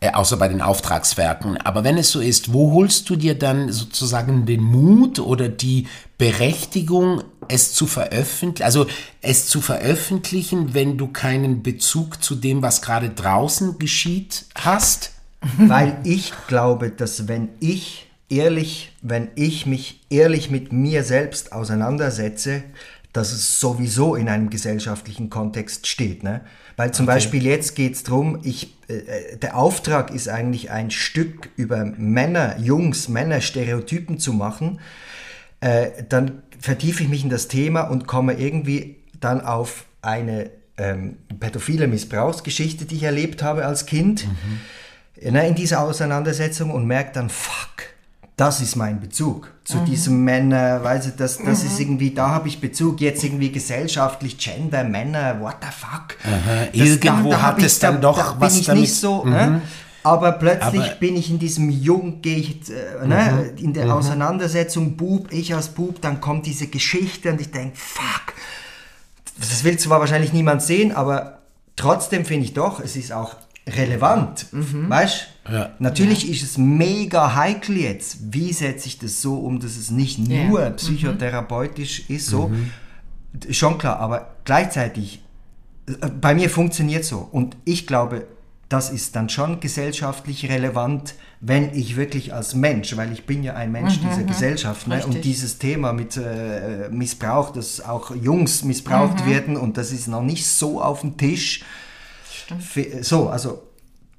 äh, 0.01 0.12
außer 0.12 0.38
bei 0.38 0.48
den 0.48 0.62
Auftragswerken, 0.62 1.58
aber 1.58 1.84
wenn 1.84 1.98
es 1.98 2.12
so 2.12 2.22
ist, 2.22 2.53
wo 2.53 2.72
holst 2.74 3.10
du 3.10 3.15
dir 3.15 3.38
dann 3.38 3.72
sozusagen 3.72 4.46
den 4.46 4.62
Mut 4.62 5.20
oder 5.20 5.50
die 5.50 5.88
Berechtigung, 6.18 7.24
es 7.48 7.74
zu 7.74 7.88
veröffentlichen, 7.88 8.63
also 8.63 8.86
es 9.22 9.48
zu 9.48 9.60
veröffentlichen, 9.60 10.74
wenn 10.74 10.98
du 10.98 11.08
keinen 11.08 11.63
Bezug 11.63 12.24
zu 12.24 12.36
dem, 12.36 12.62
was 12.62 12.82
gerade 12.82 13.10
draußen 13.10 13.79
geschieht, 13.79 14.46
hast? 14.56 15.12
Weil 15.58 15.98
ich 16.03 16.34
glaube, 16.48 16.91
dass 16.91 17.27
wenn 17.27 17.50
ich 17.60 18.08
ehrlich, 18.29 18.91
wenn 19.01 19.29
ich 19.36 19.65
mich 19.65 20.01
ehrlich 20.10 20.50
mit 20.50 20.72
mir 20.72 21.03
selbst 21.03 21.51
auseinandersetze, 21.51 22.63
dass 23.13 23.32
es 23.32 23.60
sowieso 23.60 24.16
in 24.16 24.30
einem 24.30 24.50
gesellschaftlichen 24.50 25.30
Kontext 25.30 25.88
steht. 25.88 26.24
Ne? 26.24 26.42
Weil 26.78 26.94
zum 26.94 27.06
Beispiel 27.06 27.44
jetzt 27.46 27.75
geht 27.75 27.96
es 27.96 28.04
darum, 28.04 28.39
ich, 28.44 28.75
äh, 28.88 29.38
der 29.38 29.58
Auftrag 29.58 30.12
ist 30.12 30.30
eigentlich 30.30 30.70
ein 30.70 30.92
Stück 30.92 31.50
über 31.56 31.86
Männer, 31.86 32.60
Jungs, 32.60 33.10
Männer, 33.10 33.42
Stereotypen 33.42 34.20
zu 34.20 34.34
machen. 34.34 34.80
Äh, 35.60 36.04
dann 36.08 36.44
vertiefe 36.60 37.04
ich 37.04 37.10
mich 37.10 37.24
in 37.24 37.30
das 37.30 37.48
Thema 37.48 37.82
und 37.82 38.06
komme 38.06 38.34
irgendwie 38.34 38.98
dann 39.20 39.42
auf 39.42 39.86
eine 40.01 40.51
ähm, 40.78 41.18
pädophile 41.39 41.88
Missbrauchsgeschichte, 41.88 42.86
die 42.86 42.96
ich 42.96 43.04
erlebt 43.04 43.44
habe 43.44 43.66
als 43.66 43.86
Kind, 43.86 44.28
ne, 45.22 45.48
in 45.48 45.56
dieser 45.56 45.82
Auseinandersetzung 45.82 46.72
und 46.72 46.86
merke 46.86 47.12
dann, 47.13 47.30
fuck, 47.30 47.84
das 48.39 48.62
ist 48.62 48.75
mein 48.75 49.00
Bezug 49.00 49.51
zu 49.63 49.77
diesem 49.79 50.24
Männer, 50.24 50.84
weißt 50.84 51.08
du, 51.08 51.12
das, 51.12 51.38
das 51.38 51.63
ist 51.63 51.79
irgendwie, 51.79 52.12
da 52.12 52.29
habe 52.29 52.48
ich 52.48 52.60
Bezug, 52.62 53.01
jetzt 53.01 53.24
irgendwie 53.24 53.51
gesellschaftlich, 53.51 54.38
Gender, 54.38 54.84
Männer, 54.84 55.39
what 55.41 55.58
the 55.62 55.67
fuck. 55.72 56.17
Das- 56.24 56.74
Irgendwo 56.74 57.34
hab 57.34 57.41
hat 57.41 57.58
ich- 57.60 57.65
es 57.65 57.79
dann 57.79 57.96
da, 57.96 58.01
doch 58.01 58.17
da 58.17 58.31
bin 58.31 58.41
was 58.41 58.58
ich 58.58 58.65
damit- 58.65 58.81
nicht 58.81 58.96
so, 58.96 59.25
ne? 59.25 59.62
aber 60.03 60.31
plötzlich 60.34 60.81
Aber- 60.84 60.96
bin 60.96 61.15
ich 61.17 61.29
in 61.29 61.38
diesem 61.39 61.69
Jung, 61.69 62.22
gehe 62.22 62.38
ich 62.38 62.62
äh, 62.69 63.05
ne, 63.05 63.53
in 63.58 63.74
der 63.74 63.93
Auseinandersetzung, 63.93 64.96
Bub, 64.98 65.31
ich 65.31 65.53
als 65.53 65.67
Bub, 65.69 66.01
dann 66.01 66.19
kommt 66.22 66.46
diese 66.46 66.67
Geschichte 66.67 67.31
und 67.31 67.41
ich 67.41 67.51
denke, 67.51 67.75
fuck, 67.77 68.34
das 69.38 69.63
will 69.63 69.77
zwar 69.77 70.00
wahrscheinlich 70.00 70.34
niemand 70.34 70.62
sehen, 70.62 70.93
aber 70.93 71.39
trotzdem 71.75 72.25
finde 72.25 72.46
ich 72.46 72.53
doch, 72.53 72.79
es 72.79 72.96
ist 72.96 73.12
auch 73.12 73.36
relevant. 73.67 74.48
Weißt 74.51 75.27
Ja. 75.51 75.70
Natürlich 75.79 76.29
ist 76.29 76.44
es 76.44 76.58
mega 76.58 77.36
heikel 77.36 77.77
jetzt. 77.77 78.34
Wie 78.34 78.53
setze 78.53 78.88
ich 78.88 78.98
das 79.00 79.22
so 79.22 79.36
um, 79.39 79.60
dass 79.60 79.77
es 79.77 79.89
nicht 79.91 80.20
Ja. 80.20 80.44
nur 80.46 80.62
psychotherapeutisch 80.72 82.10
ist, 82.10 82.27
so. 82.27 82.51
Schon 83.51 83.77
klar, 83.77 84.00
aber 84.00 84.36
gleichzeitig, 84.44 85.22
äh, 85.88 86.08
bei 86.10 86.34
mir 86.34 86.50
funktioniert 86.50 87.06
so. 87.06 87.27
Und 87.32 87.56
ich 87.65 87.86
glaube, 87.86 88.25
das 88.70 88.91
ist 88.91 89.15
dann 89.15 89.29
schon 89.29 89.60
gesellschaftlich 89.60 90.48
relevant, 90.50 91.15
wenn 91.41 91.74
ich 91.74 91.96
wirklich 91.96 92.34
als 92.34 92.53
Mensch, 92.53 92.96
weil 92.98 93.12
ich 93.12 93.25
bin 93.25 93.44
ja 93.44 93.56
ein 93.56 93.72
Mensch 93.72 94.00
dieser 94.00 94.24
Gesellschaft, 94.24 94.88
ne? 94.88 95.03
und 95.06 95.24
dieses 95.24 95.58
Thema 95.58 95.91
mit 95.94 96.18
äh, 96.18 96.89
Missbrauch, 96.91 97.51
dass 97.51 97.82
auch 97.82 98.15
Jungs 98.15 98.63
missbraucht 98.63 99.25
werden 99.25 99.58
und 99.58 99.77
das 99.77 99.91
ist 99.91 100.08
noch 100.08 100.22
nicht 100.22 100.46
so 100.46 100.82
auf 100.82 101.01
dem 101.01 101.18
Tisch. 101.18 101.63
F- 102.51 103.03
So, 103.06 103.29
also 103.29 103.63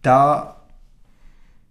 da, 0.03 0.57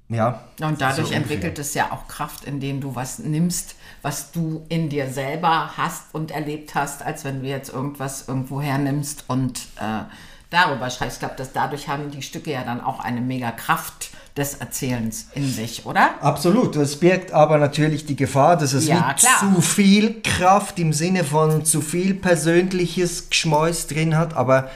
ja. 0.10 0.42
Und 0.62 0.82
dadurch 0.82 1.10
so 1.10 1.13
entwickelt 1.13 1.60
es 1.60 1.74
ja 1.74 1.92
auch 1.92 2.08
Kraft, 2.08 2.46
indem 2.46 2.82
du 2.82 2.96
was 2.96 3.20
nimmst, 3.20 3.75
was 4.01 4.32
du 4.32 4.66
in 4.68 4.89
dir 4.89 5.10
selber 5.10 5.78
hast 5.78 6.04
und 6.13 6.32
erlebt 6.32 6.75
hast, 6.75 7.04
als 7.04 7.24
wenn 7.24 7.42
du 7.42 7.48
jetzt 7.48 7.72
irgendwas 7.72 8.28
irgendwo 8.28 8.60
hernimmst 8.62 9.25
und 9.28 9.60
äh, 9.80 10.04
darüber 10.50 10.89
schreibst. 10.89 11.18
Ich 11.18 11.20
glaube, 11.20 11.36
dass 11.36 11.54
dadurch 11.54 11.88
haben 11.88 12.10
die 12.12 12.22
Stücke 12.22 12.51
ja 12.51 12.63
dann 12.63 12.82
auch 12.82 13.00
eine 13.00 13.22
mega 13.22 13.51
Kraft 13.51 14.10
des 14.36 14.56
Erzählens 14.56 15.28
in 15.36 15.48
sich, 15.48 15.86
oder? 15.86 16.12
Absolut, 16.22 16.75
es 16.75 17.00
birgt 17.00 17.32
aber 17.32 17.58
natürlich 17.58 18.06
die 18.06 18.16
Gefahr, 18.16 18.58
dass 18.58 18.74
es 18.74 18.88
Ja, 18.88 19.16
zu 19.18 19.62
viel 19.62 20.22
Kraft 20.22 20.80
im 20.80 20.94
Sinne 20.94 21.24
von 21.24 21.66
zu 21.66 21.82
viel 21.82 22.13
persönliches 22.13 23.30
Geschmäus 23.30 23.88
drin 23.88 24.18
hat, 24.18 24.36
aber 24.36 24.70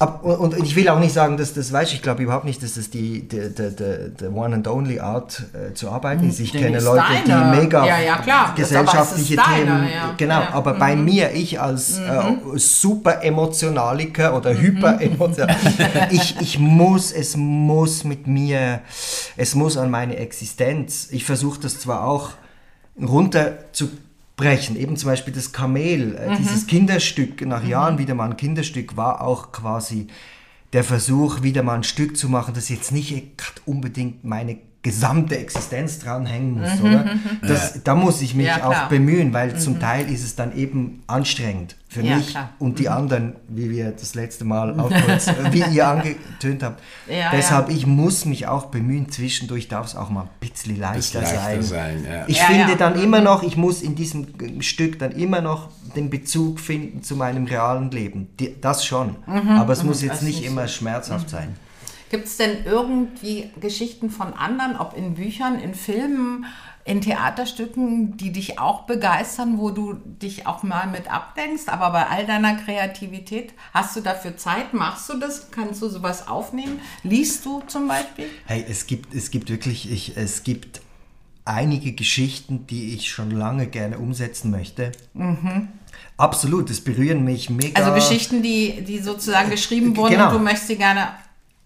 ab, 0.00 0.24
und, 0.24 0.56
ich 0.58 0.74
will 0.74 0.88
auch 0.88 0.98
nicht 0.98 1.12
sagen, 1.12 1.36
dass 1.36 1.54
das, 1.54 1.72
weißt 1.72 1.92
du, 1.92 1.96
ich 1.96 2.02
glaube 2.02 2.22
überhaupt 2.22 2.44
nicht, 2.44 2.62
dass 2.62 2.74
das 2.74 2.90
die, 2.90 3.28
die, 3.28 3.54
die, 3.54 3.76
die, 3.76 4.10
die 4.18 4.26
One 4.26 4.56
and 4.56 4.66
Only 4.66 4.98
Art 4.98 5.42
äh, 5.52 5.74
zu 5.74 5.90
arbeiten 5.90 6.28
ist. 6.28 6.40
Ich 6.40 6.52
Nee, 6.54 6.62
kenne 6.62 6.78
ist 6.78 6.84
Leute, 6.84 7.04
deine. 7.26 7.54
die 7.54 7.60
mega 7.60 7.86
Ja, 7.86 8.00
ja, 8.00 8.16
klar. 8.18 8.46
Aber 8.46 8.54
gesellschaftliche 8.56 9.34
es 9.34 9.40
ist 9.40 9.48
deine, 9.48 9.64
Themen, 9.64 9.88
ja. 9.94 10.14
genau, 10.16 10.40
Ja. 10.40 10.48
Mhm. 10.50 10.54
aber 10.54 10.74
bei 10.74 10.96
mir, 10.96 11.32
ich 11.32 11.60
als 11.60 11.98
äh, 11.98 12.22
super 12.56 13.22
Emotionaliker 13.22 14.34
oder 14.36 14.54
hyper 14.56 15.00
emotionaliker 15.00 16.10
ich, 16.10 16.36
ich 16.40 16.58
muss, 16.58 17.12
es 17.12 17.36
muss 17.36 18.04
mit 18.04 18.26
mir, 18.26 18.80
es 19.36 19.54
muss 19.54 19.76
an 19.76 19.90
meine 19.90 20.16
Existenz. 20.16 21.08
Ich 21.10 21.24
versuche 21.24 21.60
das 21.60 21.78
zwar 21.78 22.04
auch 22.04 22.30
runterzubrechen, 24.40 24.76
eben 24.76 24.96
zum 24.96 25.10
Beispiel 25.10 25.34
das 25.34 25.52
Kamel, 25.52 26.16
äh, 26.16 26.36
dieses 26.36 26.66
Kinderstück, 26.66 27.46
nach 27.46 27.64
Jahren 27.64 27.98
wieder 27.98 28.14
mal 28.14 28.30
ein 28.30 28.36
Kinderstück, 28.36 28.96
war 28.96 29.20
auch 29.20 29.52
quasi 29.52 30.08
der 30.72 30.84
Versuch, 30.84 31.42
wieder 31.42 31.62
mal 31.62 31.74
ein 31.74 31.82
Stück 31.82 32.16
zu 32.16 32.28
machen, 32.28 32.54
das 32.54 32.68
jetzt 32.68 32.92
nicht 32.92 33.24
unbedingt 33.66 34.24
meine 34.24 34.58
gesamte 34.82 35.36
Existenz 35.36 35.98
dranhängen 35.98 36.58
muss, 36.60 36.80
oder? 36.80 37.04
Das, 37.42 37.82
Da 37.84 37.94
muss 37.94 38.22
ich 38.22 38.34
mich 38.34 38.46
Ja, 38.46 38.64
auch 38.64 38.88
bemühen, 38.88 39.32
weil 39.34 39.58
zum 39.58 39.78
Teil 39.78 40.10
ist 40.10 40.24
es 40.24 40.36
dann 40.36 40.56
eben 40.56 41.02
anstrengend 41.06 41.76
für 41.86 42.00
Ja, 42.00 42.16
mich 42.16 42.28
klar. 42.30 42.50
und 42.58 42.78
die 42.78 42.88
anderen, 42.88 43.34
wie 43.48 43.68
wir 43.68 43.90
das 43.90 44.14
letzte 44.14 44.44
Mal 44.46 44.70
auch 44.80 44.88
kurz, 44.90 45.26
äh, 45.28 45.34
wie 45.52 45.62
ihr 45.74 45.86
angetönt 45.86 46.62
habt. 46.62 46.80
Ja, 47.06 47.30
Deshalb, 47.30 47.68
ich 47.68 47.86
muss 47.86 48.24
mich 48.24 48.46
auch 48.46 48.66
bemühen, 48.66 49.10
zwischendurch 49.10 49.68
darf 49.68 49.86
es 49.86 49.96
auch 49.96 50.08
mal 50.08 50.22
ein 50.22 50.28
bisschen 50.40 50.78
leichter, 50.80 51.20
leichter 51.20 51.36
sein. 51.38 51.62
sein, 51.62 52.06
ja. 52.10 52.24
Ich 52.26 52.38
Ja, 52.38 52.44
finde 52.44 52.70
ja. 52.70 52.76
dann 52.76 52.98
immer 53.02 53.20
noch, 53.20 53.42
ich 53.42 53.58
muss 53.58 53.82
in 53.82 53.96
diesem 53.96 54.28
äh, 54.40 54.62
Stück 54.62 54.98
dann 54.98 55.12
immer 55.12 55.42
noch 55.42 55.68
den 55.94 56.08
Bezug 56.08 56.58
finden 56.58 57.02
zu 57.02 57.16
meinem 57.16 57.44
realen 57.44 57.90
Leben. 57.90 58.28
Die, 58.38 58.58
das 58.60 58.86
schon. 58.86 59.16
Aber 59.26 59.72
es 59.74 59.82
muss 59.82 60.00
jetzt 60.00 60.22
nicht 60.22 60.40
nicht 60.40 60.46
immer 60.50 60.68
schmerzhaft 60.68 61.26
Mhm. 61.26 61.30
sein. 61.30 61.48
Gibt 62.10 62.26
es 62.26 62.36
denn 62.36 62.64
irgendwie 62.64 63.50
Geschichten 63.60 64.10
von 64.10 64.34
anderen, 64.34 64.76
ob 64.76 64.96
in 64.96 65.14
Büchern, 65.14 65.58
in 65.60 65.74
Filmen, 65.74 66.44
in 66.84 67.00
Theaterstücken, 67.00 68.16
die 68.16 68.32
dich 68.32 68.58
auch 68.58 68.82
begeistern, 68.82 69.58
wo 69.58 69.70
du 69.70 69.94
dich 69.94 70.46
auch 70.46 70.62
mal 70.64 70.88
mit 70.88 71.08
abdenkst, 71.10 71.68
aber 71.68 71.90
bei 71.90 72.06
all 72.08 72.26
deiner 72.26 72.56
Kreativität, 72.56 73.52
hast 73.72 73.94
du 73.96 74.00
dafür 74.00 74.36
Zeit? 74.36 74.74
Machst 74.74 75.08
du 75.08 75.18
das? 75.18 75.50
Kannst 75.52 75.82
du 75.82 75.88
sowas 75.88 76.26
aufnehmen? 76.26 76.80
Liest 77.04 77.46
du 77.46 77.62
zum 77.68 77.86
Beispiel? 77.86 78.26
Hey, 78.46 78.64
es 78.68 78.86
gibt, 78.88 79.14
es 79.14 79.30
gibt 79.30 79.48
wirklich, 79.48 79.90
ich, 79.92 80.16
es 80.16 80.42
gibt 80.42 80.80
einige 81.44 81.92
Geschichten, 81.92 82.66
die 82.66 82.94
ich 82.94 83.08
schon 83.10 83.30
lange 83.30 83.66
gerne 83.66 83.98
umsetzen 83.98 84.50
möchte. 84.50 84.90
Absolut, 86.16 86.70
es 86.70 86.82
berühren 86.82 87.24
mich 87.24 87.50
mega. 87.50 87.80
Also 87.80 87.94
Geschichten, 87.94 88.42
die, 88.42 88.82
die 88.82 88.98
sozusagen 88.98 89.50
geschrieben 89.50 89.96
wurden 89.96 90.12
Genau. 90.14 90.28
und 90.28 90.34
du 90.34 90.38
möchtest 90.40 90.68
sie 90.68 90.76
gerne 90.76 91.08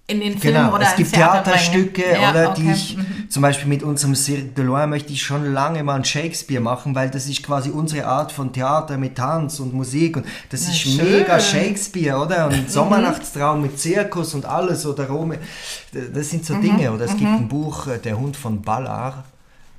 in 0.06 0.20
den 0.20 0.38
Film 0.38 0.54
Genau, 0.54 0.74
oder 0.74 0.82
es 0.82 0.96
gibt 0.96 1.14
Theater 1.14 1.44
Theaterstücke. 1.44 2.02
Ja, 2.12 2.30
oder 2.30 2.50
okay. 2.50 2.62
die 2.62 2.70
ich, 2.72 2.98
zum 3.30 3.40
Beispiel 3.40 3.68
mit 3.68 3.82
unserem 3.82 4.14
Cirque 4.14 4.52
de 4.54 4.64
Loire 4.64 4.86
möchte 4.86 5.12
ich 5.14 5.22
schon 5.22 5.52
lange 5.54 5.82
mal 5.82 5.96
ein 5.96 6.04
Shakespeare 6.04 6.60
machen, 6.60 6.94
weil 6.94 7.10
das 7.10 7.26
ist 7.26 7.42
quasi 7.42 7.70
unsere 7.70 8.06
Art 8.06 8.30
von 8.30 8.52
Theater 8.52 8.98
mit 8.98 9.16
Tanz 9.16 9.60
und 9.60 9.72
Musik 9.72 10.18
und 10.18 10.26
das 10.50 10.62
ist 10.62 10.78
schön. 10.78 10.96
mega 10.96 11.40
Shakespeare, 11.40 12.18
oder? 12.18 12.48
Und 12.48 12.70
Sommernachtstraum 12.70 13.62
mit 13.62 13.78
Zirkus 13.80 14.34
und 14.34 14.44
alles 14.44 14.84
oder 14.84 15.08
Rome, 15.08 15.38
das 15.92 16.28
sind 16.28 16.44
so 16.44 16.54
Dinge. 16.56 16.92
Oder 16.92 17.06
es 17.06 17.16
gibt 17.16 17.30
ein 17.30 17.48
Buch, 17.48 17.86
äh, 17.86 17.98
Der 17.98 18.18
Hund 18.18 18.36
von 18.36 18.60
Ballard. 18.60 19.24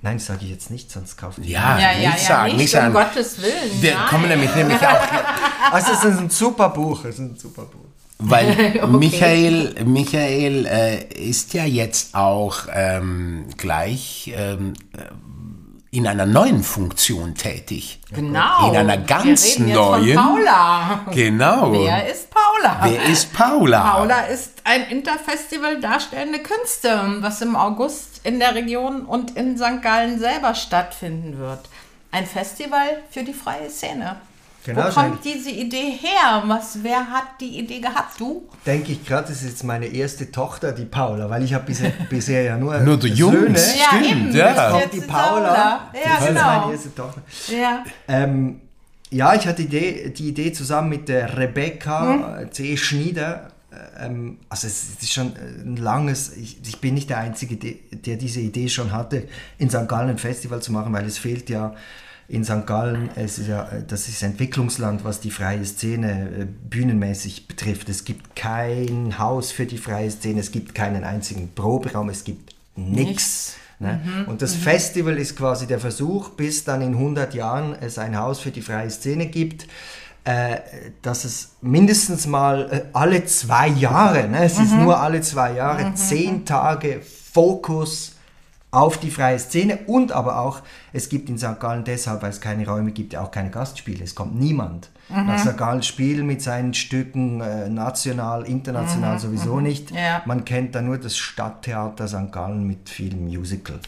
Nein, 0.01 0.19
sage 0.19 0.45
ich 0.45 0.51
jetzt 0.51 0.71
nicht, 0.71 0.91
sonst 0.91 1.17
kauft 1.17 1.37
ihr. 1.39 1.45
Ja, 1.45 1.79
Ja, 1.79 1.91
ja, 1.91 2.09
nicht 2.11 2.21
ja, 2.21 2.27
sagen, 2.27 2.45
nicht, 2.47 2.57
nicht 2.57 2.73
um 2.73 2.79
sagen. 2.79 2.93
Gottes 2.93 3.41
Willen. 3.41 3.81
Wir 3.81 3.93
nein. 3.93 4.07
kommen 4.07 4.27
nämlich, 4.27 4.55
nämlich 4.55 4.81
auch. 4.81 5.71
Also 5.71 5.93
es 5.93 6.03
ist 6.03 6.19
ein 6.19 6.29
super 6.29 6.69
Buch, 6.69 7.05
es 7.05 7.15
ist 7.15 7.19
ein 7.19 7.35
super 7.37 7.63
Buch. 7.63 7.85
Weil 8.17 8.75
Okay. 8.81 8.87
Michael, 8.87 9.75
Michael 9.85 10.65
äh, 10.65 11.03
ist 11.13 11.53
ja 11.53 11.65
jetzt 11.65 12.15
auch 12.15 12.67
ähm, 12.73 13.45
gleich 13.57 14.33
ähm, 14.35 14.73
äh, 14.93 15.01
in 15.95 16.07
einer 16.07 16.25
neuen 16.25 16.61
Funktion 16.61 17.35
tätig. 17.35 18.01
Genau. 18.13 18.69
In 18.69 18.75
einer 18.75 18.97
ganz 18.97 19.45
Wir 19.45 19.65
reden 19.65 19.73
neuen. 19.73 20.03
Jetzt 20.03 20.17
von 20.17 20.35
Paula. 20.35 21.05
Genau. 21.11 21.71
Wer 21.71 22.11
ist 22.11 22.29
Paula? 22.29 22.79
Wer 22.83 23.05
ist 23.05 23.33
Paula? 23.33 23.91
Paula 23.91 24.19
ist 24.21 24.51
ein 24.65 24.87
Interfestival 24.89 25.79
darstellende 25.79 26.39
Künste, 26.39 27.17
was 27.21 27.41
im 27.41 27.55
August 27.55 28.21
in 28.25 28.39
der 28.39 28.55
Region 28.55 29.05
und 29.05 29.37
in 29.37 29.57
St. 29.57 29.81
Gallen 29.81 30.19
selber 30.19 30.53
stattfinden 30.53 31.37
wird. 31.37 31.61
Ein 32.11 32.25
Festival 32.25 33.03
für 33.09 33.23
die 33.23 33.33
freie 33.33 33.69
Szene. 33.69 34.17
Genau, 34.65 34.85
Wo 34.85 34.89
so 34.89 34.99
kommt 34.99 35.23
diese 35.23 35.51
Idee 35.51 35.91
her? 35.91 36.43
Was, 36.47 36.79
wer 36.81 37.07
hat 37.07 37.39
die 37.39 37.59
Idee 37.59 37.79
gehabt? 37.79 38.19
Du? 38.19 38.49
Denke 38.65 38.93
ich 38.93 39.05
gerade, 39.05 39.27
das 39.27 39.43
ist 39.43 39.49
jetzt 39.49 39.63
meine 39.63 39.85
erste 39.85 40.31
Tochter, 40.31 40.71
die 40.71 40.85
Paula, 40.85 41.29
weil 41.29 41.43
ich 41.43 41.53
habe 41.53 41.65
bisher, 41.65 41.91
bisher 42.09 42.41
ja 42.41 42.57
nur, 42.57 42.77
Nur 42.79 42.97
die 42.97 43.09
Jungs. 43.09 43.35
Söhne. 43.35 43.59
Ja, 43.59 44.03
Stimmt, 44.03 44.33
ja. 44.33 44.47
Jetzt 44.49 44.71
Kommt 44.71 44.93
die 44.93 44.97
ist 44.97 45.07
Paula, 45.07 45.53
Ja, 45.93 46.01
das 46.03 46.21
ist 46.21 46.27
genau. 46.29 46.59
meine 46.61 46.71
erste 46.73 46.95
Tochter. 46.95 47.21
Ja. 47.47 47.83
Ähm, 48.07 48.61
ja, 49.11 49.35
ich 49.35 49.45
hatte 49.47 49.63
die 49.63 49.77
Idee, 49.77 50.09
die 50.09 50.29
Idee 50.29 50.51
zusammen 50.51 50.89
mit 50.89 51.07
der 51.09 51.37
Rebecca 51.37 52.41
äh, 52.41 52.49
C. 52.49 52.75
Schnieder. 52.75 53.49
äh, 53.71 54.05
Ähm, 54.07 54.39
also 54.49 54.65
es 54.65 54.89
ist 54.99 55.13
schon 55.13 55.33
ein 55.63 55.75
langes, 55.77 56.35
ich, 56.35 56.57
ich 56.67 56.81
bin 56.81 56.95
nicht 56.95 57.09
der 57.11 57.19
Einzige, 57.19 57.55
der, 57.57 57.73
der 57.91 58.15
diese 58.17 58.39
Idee 58.39 58.67
schon 58.69 58.91
hatte, 58.91 59.27
in 59.59 59.69
St. 59.69 59.87
Gallen 59.87 60.09
ein 60.09 60.17
Festival 60.17 60.59
zu 60.61 60.71
machen, 60.71 60.91
weil 60.91 61.05
es 61.05 61.19
fehlt 61.19 61.49
ja 61.51 61.75
in 62.27 62.43
St. 62.43 62.65
Gallen, 62.65 63.09
es 63.15 63.37
ist 63.37 63.47
ja, 63.47 63.63
äh, 63.69 63.83
das 63.87 64.07
ist 64.07 64.23
Entwicklungsland, 64.23 65.03
was 65.03 65.19
die 65.19 65.31
freie 65.31 65.63
Szene 65.65 66.29
äh, 66.29 66.45
bühnenmäßig 66.45 67.47
betrifft. 67.47 67.89
Es 67.89 68.03
gibt 68.03 68.35
kein 68.35 69.19
Haus 69.19 69.51
für 69.51 69.65
die 69.65 69.77
freie 69.77 70.09
Szene, 70.09 70.39
es 70.39 70.51
gibt 70.51 70.73
keinen 70.73 71.03
einzigen 71.03 71.51
Proberaum, 71.53 72.09
es 72.09 72.23
gibt 72.23 72.55
nichts. 72.75 73.55
Ne? 73.79 74.25
Und 74.27 74.41
das 74.41 74.55
Festival 74.55 75.17
ist 75.17 75.35
quasi 75.35 75.67
der 75.67 75.79
Versuch, 75.79 76.29
bis 76.29 76.63
dann 76.63 76.81
in 76.81 76.93
100 76.93 77.33
Jahren 77.33 77.75
es 77.79 77.97
ein 77.97 78.17
Haus 78.17 78.39
für 78.39 78.51
die 78.51 78.61
freie 78.61 78.89
Szene 78.89 79.27
gibt, 79.27 79.67
äh, 80.23 80.57
dass 81.01 81.25
es 81.25 81.57
mindestens 81.61 82.25
mal 82.25 82.69
äh, 82.71 82.81
alle 82.93 83.25
zwei 83.25 83.67
Jahre, 83.67 84.27
ne? 84.27 84.43
es 84.43 84.57
ist 84.57 84.73
nur 84.73 84.99
alle 84.99 85.21
zwei 85.21 85.53
Jahre, 85.53 85.93
zehn 85.93 86.45
Tage 86.45 87.01
Fokus 87.33 88.15
auf 88.75 88.97
die 88.97 89.11
freie 89.11 89.39
Szene 89.39 89.79
und 89.87 90.11
aber 90.11 90.39
auch, 90.39 90.61
es 90.93 91.09
gibt 91.09 91.29
in 91.29 91.37
St. 91.37 91.59
Gallen 91.59 91.83
deshalb, 91.83 92.21
weil 92.21 92.29
es 92.29 92.41
keine 92.41 92.67
Räume 92.67 92.91
gibt, 92.91 93.15
auch 93.15 93.31
keine 93.31 93.49
Gastspiele. 93.49 94.03
Es 94.03 94.15
kommt 94.15 94.39
niemand 94.39 94.89
nach 95.09 95.39
St. 95.39 95.57
Gallen 95.57 95.83
spielen 95.83 96.25
mit 96.25 96.41
seinen 96.41 96.73
Stücken, 96.73 97.41
äh, 97.41 97.69
national, 97.69 98.43
international 98.43 99.19
sowieso 99.19 99.59
nicht. 99.59 99.91
Ja. 99.91 100.23
Man 100.25 100.45
kennt 100.45 100.73
da 100.73 100.81
nur 100.81 100.97
das 100.97 101.15
Stadttheater 101.17 102.07
St. 102.07 102.31
Gallen 102.31 102.65
mit 102.65 102.89
viel 102.89 103.15
Musical. 103.15 103.79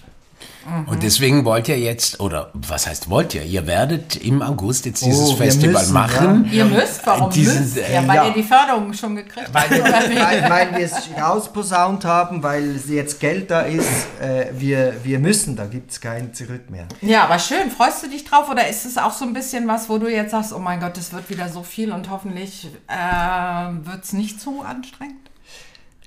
Und 0.86 1.02
deswegen 1.02 1.46
wollt 1.46 1.70
ihr 1.70 1.80
jetzt, 1.80 2.20
oder 2.20 2.50
was 2.54 2.88
heißt 2.88 3.10
wollt 3.10 3.34
ihr? 3.34 3.44
Ihr 3.44 3.66
werdet 3.68 4.18
im 4.18 4.42
August 4.42 4.86
jetzt 4.86 5.06
dieses 5.06 5.30
Oh, 5.30 5.36
Festival 5.38 5.82
müssen, 5.82 5.94
machen. 5.94 6.50
Ihr 6.52 6.66
müsst, 6.66 7.06
warum 7.08 7.30
Diesen, 7.30 7.62
müsst? 7.62 7.78
äh, 7.78 7.94
Ja, 7.94 8.06
weil 8.06 8.16
ja. 8.18 8.28
ihr 8.28 8.34
die 8.34 8.44
Förderung 8.44 8.92
schon 8.94 9.16
gekriegt 9.16 9.48
Weil 9.54 9.70
habt. 9.82 10.10
weil, 10.10 10.50
weil 10.50 10.72
wir 10.78 10.86
es 10.86 10.94
rausposaunt 11.18 12.04
haben, 12.04 12.44
weil 12.44 12.76
jetzt 12.90 13.22
Geld 13.22 13.50
da 13.50 13.62
ist, 13.62 13.88
äh, 14.20 14.48
wir, 14.58 14.96
wir 15.06 15.20
müssen, 15.20 15.56
da 15.56 15.68
gibt 15.68 15.92
es 15.92 16.02
kein 16.02 16.34
Zurück 16.34 16.70
mehr. 16.70 16.88
Ja, 17.00 17.24
aber 17.24 17.40
schön. 17.40 17.72
Freust 17.72 18.04
du 18.04 18.10
dich 18.10 18.26
drauf 18.26 18.50
oder 18.50 18.68
ist 18.68 18.86
es 18.86 18.98
auch 18.98 19.14
so 19.14 19.24
ein 19.24 19.32
bisschen 19.32 19.70
was, 19.70 19.88
wo 19.88 19.98
du 20.00 20.12
jetzt 20.12 20.32
sagst, 20.32 20.52
oh 20.52 20.60
mein 20.60 20.82
Gott, 20.82 20.98
es 20.98 21.14
wird 21.14 21.30
wieder 21.30 21.48
so 21.48 21.64
viel 21.64 21.94
und 21.94 22.10
hoffentlich 22.10 22.68
äh, 22.90 23.86
wird 23.86 24.04
es 24.04 24.12
nicht 24.12 24.42
zu 24.42 24.64
anstrengend? 24.64 25.16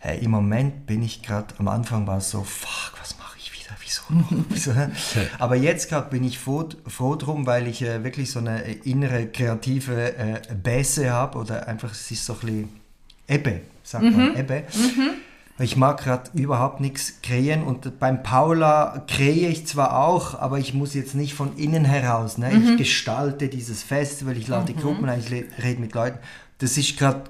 Äh, 0.03 0.19
Im 0.23 0.33
Moment 0.33 0.87
bin 0.87 1.03
ich 1.03 1.23
gerade, 1.23 1.47
am 1.59 1.69
Anfang 1.69 2.07
war 2.07 2.19
es 2.19 2.31
so, 2.31 2.43
fuck, 2.45 2.99
was 3.01 3.15
wieso 3.91 4.03
noch? 4.15 4.45
Wieso? 4.49 4.73
Aber 5.39 5.57
jetzt 5.57 5.89
gerade 5.89 6.11
bin 6.11 6.25
ich 6.25 6.39
froh, 6.39 6.69
froh 6.87 7.17
drum, 7.17 7.47
weil 7.47 7.67
ich 7.67 7.83
äh, 7.83 8.03
wirklich 8.05 8.31
so 8.31 8.39
eine 8.39 8.65
äh, 8.65 8.79
innere 8.85 9.27
kreative 9.27 10.17
äh, 10.17 10.41
Bässe 10.55 11.11
habe 11.11 11.39
oder 11.39 11.69
einfach, 11.69 11.93
es 11.93 12.11
ist 12.11 12.25
so 12.25 12.35
ein 12.35 12.39
bisschen 12.41 12.69
Ebbe, 13.27 13.61
sagt 13.83 14.05
man, 14.05 14.37
Ebbe. 14.37 14.65
Ich 15.59 15.77
mag 15.77 16.03
gerade 16.03 16.31
überhaupt 16.33 16.81
nichts 16.81 17.21
kreieren 17.23 17.63
und 17.65 17.99
beim 17.99 18.23
Paula 18.23 19.05
kreiere 19.07 19.51
ich 19.51 19.67
zwar 19.67 19.99
auch, 20.03 20.35
aber 20.41 20.59
ich 20.59 20.73
muss 20.73 20.95
jetzt 20.95 21.15
nicht 21.15 21.35
von 21.35 21.57
innen 21.59 21.85
heraus. 21.85 22.39
Ne? 22.39 22.51
Ich 22.51 22.79
gestalte 22.79 23.49
dieses 23.49 23.83
Festival, 23.83 24.39
ich 24.39 24.49
lade 24.49 24.73
die 24.73 24.81
Gruppen 24.81 25.07
ein, 25.07 25.21
ich 25.21 25.31
rede 25.31 25.81
mit 25.81 25.93
Leuten. 25.93 26.19
Das 26.59 26.79
ist 26.79 26.99
gerade 26.99 27.25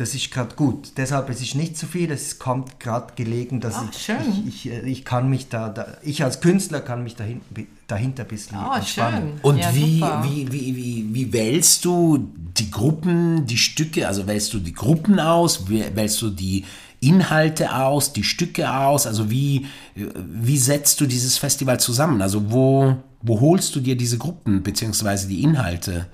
das 0.00 0.14
ist 0.14 0.30
gerade 0.30 0.54
gut. 0.56 0.92
Deshalb 0.96 1.28
es 1.30 1.40
ist 1.42 1.54
nicht 1.54 1.76
zu 1.76 1.86
viel, 1.86 2.10
es 2.10 2.38
kommt 2.38 2.80
gerade 2.80 3.12
gelegen, 3.14 3.60
dass 3.60 3.74
Ach, 3.76 3.84
ich, 3.92 3.98
schön. 4.02 4.16
ich, 4.48 4.66
ich, 4.66 4.72
äh, 4.72 4.80
ich 4.88 5.04
kann 5.04 5.28
mich 5.28 5.48
da, 5.48 5.68
da, 5.68 5.86
ich 6.02 6.24
als 6.24 6.40
Künstler 6.40 6.80
kann 6.80 7.02
mich 7.02 7.16
dahin, 7.16 7.40
dahinter 7.86 8.22
ein 8.22 8.28
bisschen 8.28 8.58
Oh, 8.58 8.74
entspannen. 8.76 9.32
schön. 9.34 9.40
Und 9.42 9.58
ja, 9.58 9.74
wie, 9.74 9.98
super. 10.00 10.24
wie, 10.26 10.52
wie, 10.52 10.76
wie, 10.76 11.06
wie 11.14 11.32
wählst 11.32 11.84
du 11.84 12.28
die 12.58 12.70
Gruppen, 12.70 13.46
die 13.46 13.58
Stücke, 13.58 14.08
also 14.08 14.26
wählst 14.26 14.52
du 14.54 14.58
die 14.58 14.72
Gruppen 14.72 15.20
aus, 15.20 15.66
Wäh- 15.68 15.94
wählst 15.94 16.20
du 16.22 16.30
die 16.30 16.64
Inhalte 17.00 17.74
aus, 17.74 18.12
die 18.12 18.24
Stücke 18.24 18.72
aus, 18.72 19.06
also 19.06 19.30
wie, 19.30 19.66
wie 19.94 20.58
setzt 20.58 21.00
du 21.00 21.06
dieses 21.06 21.38
Festival 21.38 21.80
zusammen? 21.80 22.20
Also 22.22 22.50
wo, 22.52 22.96
wo 23.22 23.40
holst 23.40 23.74
du 23.76 23.80
dir 23.80 23.96
diese 23.96 24.18
Gruppen 24.18 24.62
beziehungsweise 24.62 25.28
die 25.28 25.42
Inhalte? 25.42 26.06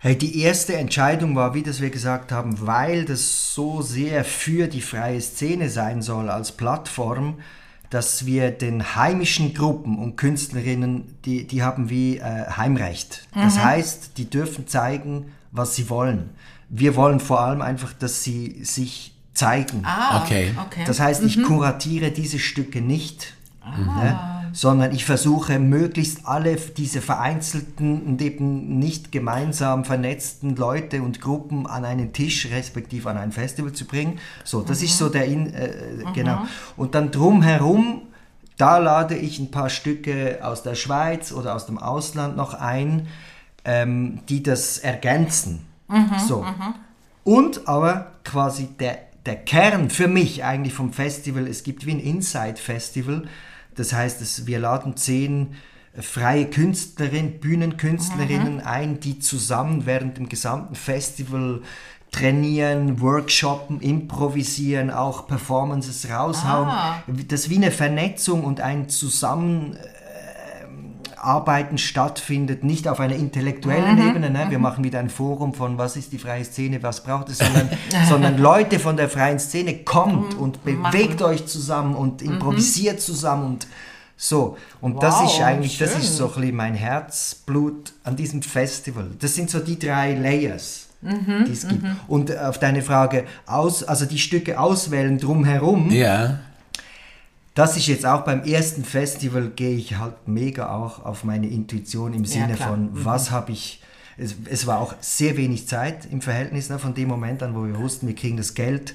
Hey, 0.00 0.16
die 0.16 0.40
erste 0.42 0.76
Entscheidung 0.76 1.34
war, 1.34 1.54
wie 1.54 1.62
das 1.62 1.80
wir 1.80 1.90
gesagt 1.90 2.30
haben, 2.30 2.64
weil 2.66 3.04
das 3.04 3.52
so 3.54 3.82
sehr 3.82 4.24
für 4.24 4.68
die 4.68 4.80
freie 4.80 5.20
Szene 5.20 5.68
sein 5.70 6.02
soll 6.02 6.30
als 6.30 6.52
Plattform, 6.52 7.38
dass 7.90 8.24
wir 8.24 8.50
den 8.52 8.94
heimischen 8.94 9.54
Gruppen 9.54 9.98
und 9.98 10.16
Künstlerinnen, 10.16 11.16
die, 11.24 11.46
die 11.48 11.62
haben 11.64 11.90
wie 11.90 12.18
äh, 12.18 12.22
Heimrecht. 12.56 13.26
Das 13.34 13.58
heißt, 13.58 14.18
die 14.18 14.30
dürfen 14.30 14.68
zeigen, 14.68 15.32
was 15.50 15.74
sie 15.74 15.90
wollen. 15.90 16.30
Wir 16.68 16.94
wollen 16.94 17.18
vor 17.18 17.40
allem 17.40 17.62
einfach, 17.62 17.92
dass 17.94 18.22
sie 18.22 18.62
sich 18.62 19.14
zeigen. 19.34 19.82
Ah, 19.84 20.22
Okay. 20.22 20.52
okay. 20.66 20.84
Das 20.86 21.00
heißt, 21.00 21.24
ich 21.24 21.42
kuratiere 21.42 22.10
diese 22.12 22.38
Stücke 22.38 22.80
nicht, 22.82 23.34
ne, 23.64 24.37
sondern 24.58 24.92
ich 24.92 25.04
versuche 25.04 25.60
möglichst 25.60 26.26
alle 26.26 26.56
diese 26.56 27.00
vereinzelten 27.00 28.02
und 28.02 28.20
eben 28.20 28.80
nicht 28.80 29.12
gemeinsam 29.12 29.84
vernetzten 29.84 30.56
Leute 30.56 31.00
und 31.00 31.20
Gruppen 31.20 31.68
an 31.68 31.84
einen 31.84 32.12
Tisch 32.12 32.48
respektive 32.50 33.08
an 33.08 33.18
ein 33.18 33.30
Festival 33.30 33.72
zu 33.72 33.84
bringen. 33.84 34.18
So, 34.42 34.62
das 34.62 34.82
ist 34.82 34.98
so 34.98 35.10
der 35.10 35.26
In, 35.26 35.54
äh, 35.54 36.02
genau. 36.12 36.40
Und 36.76 36.96
dann 36.96 37.12
drumherum, 37.12 38.02
da 38.56 38.78
lade 38.78 39.14
ich 39.14 39.38
ein 39.38 39.52
paar 39.52 39.70
Stücke 39.70 40.40
aus 40.42 40.64
der 40.64 40.74
Schweiz 40.74 41.30
oder 41.30 41.54
aus 41.54 41.66
dem 41.66 41.78
Ausland 41.78 42.36
noch 42.36 42.52
ein, 42.52 43.06
ähm, 43.64 44.22
die 44.28 44.42
das 44.42 44.78
ergänzen. 44.78 45.66
so. 46.26 46.44
Und 47.22 47.68
aber 47.68 48.10
quasi 48.24 48.66
der, 48.80 48.98
der 49.24 49.36
Kern 49.36 49.88
für 49.88 50.08
mich 50.08 50.42
eigentlich 50.42 50.74
vom 50.74 50.92
Festival, 50.92 51.46
es 51.46 51.62
gibt 51.62 51.86
wie 51.86 51.92
ein 51.92 52.00
Inside-Festival, 52.00 53.28
das 53.78 53.92
heißt, 53.92 54.20
es, 54.20 54.46
wir 54.46 54.58
laden 54.58 54.96
zehn 54.96 55.54
freie 56.00 56.46
Künstlerinnen, 56.46 57.40
Bühnenkünstlerinnen 57.40 58.60
ein, 58.60 59.00
die 59.00 59.18
zusammen 59.18 59.86
während 59.86 60.16
dem 60.16 60.28
gesamten 60.28 60.74
Festival 60.74 61.62
trainieren, 62.10 63.00
workshoppen, 63.00 63.80
improvisieren, 63.80 64.90
auch 64.90 65.26
Performances 65.26 66.08
raushauen. 66.10 66.70
Das 67.28 67.40
ist 67.40 67.50
wie 67.50 67.56
eine 67.56 67.70
Vernetzung 67.70 68.44
und 68.44 68.60
ein 68.60 68.88
Zusammen 68.88 69.76
Arbeiten 71.20 71.78
stattfindet, 71.78 72.64
nicht 72.64 72.88
auf 72.88 73.00
einer 73.00 73.14
intellektuellen 73.16 73.98
Ebene. 74.08 74.30
Ne? 74.30 74.46
Wir 74.48 74.58
machen 74.58 74.84
wieder 74.84 74.98
ein 74.98 75.10
Forum 75.10 75.54
von, 75.54 75.78
was 75.78 75.96
ist 75.96 76.12
die 76.12 76.18
freie 76.18 76.44
Szene, 76.44 76.82
was 76.82 77.02
braucht 77.02 77.28
es, 77.28 77.38
sondern, 77.38 77.68
sondern 78.08 78.38
Leute 78.38 78.78
von 78.78 78.96
der 78.96 79.08
freien 79.08 79.38
Szene 79.38 79.78
kommt 79.84 80.34
und 80.34 80.64
bewegt 80.64 81.22
euch 81.22 81.46
zusammen 81.46 81.94
und 81.94 82.22
improvisiert 82.22 83.00
zusammen 83.00 83.46
und 83.46 83.66
so. 84.16 84.56
Und 84.80 85.02
das 85.02 85.14
Wow, 85.20 85.32
ist 85.32 85.40
eigentlich, 85.42 85.78
das 85.78 85.92
schön. 85.92 86.00
ist 86.00 86.16
so 86.16 86.26
ein 86.28 86.40
bisschen 86.40 86.56
mein 86.56 86.74
Herzblut 86.74 87.92
an 88.04 88.16
diesem 88.16 88.42
Festival. 88.42 89.06
Das 89.20 89.34
sind 89.34 89.50
so 89.50 89.58
die 89.60 89.78
drei 89.78 90.14
Layers. 90.14 90.86
die 91.00 91.52
es 91.52 91.68
gibt. 91.68 91.84
Und 92.08 92.36
auf 92.36 92.58
deine 92.58 92.82
Frage, 92.82 93.24
aus, 93.46 93.84
also 93.84 94.04
die 94.04 94.18
Stücke 94.18 94.58
auswählen 94.58 95.18
drumherum, 95.18 95.90
Ja. 95.90 96.40
Das 97.58 97.76
ist 97.76 97.88
jetzt 97.88 98.06
auch 98.06 98.22
beim 98.22 98.44
ersten 98.44 98.84
Festival, 98.84 99.50
gehe 99.50 99.76
ich 99.76 99.98
halt 99.98 100.28
mega 100.28 100.70
auch 100.70 101.04
auf 101.04 101.24
meine 101.24 101.48
Intuition 101.48 102.12
im 102.14 102.24
Sinne 102.24 102.54
klar. 102.54 102.68
von, 102.68 102.90
was 102.92 103.32
habe 103.32 103.50
ich. 103.52 103.82
Es, 104.16 104.36
es 104.48 104.66
war 104.66 104.78
auch 104.78 104.94
sehr 105.00 105.36
wenig 105.36 105.66
Zeit 105.66 106.06
im 106.10 106.20
Verhältnis 106.20 106.70
ne, 106.70 106.78
von 106.78 106.94
dem 106.94 107.08
Moment 107.08 107.42
an, 107.42 107.54
wo 107.56 107.64
wir 107.64 107.76
wussten, 107.78 108.06
wir 108.06 108.14
kriegen 108.14 108.36
das 108.36 108.54
Geld. 108.54 108.94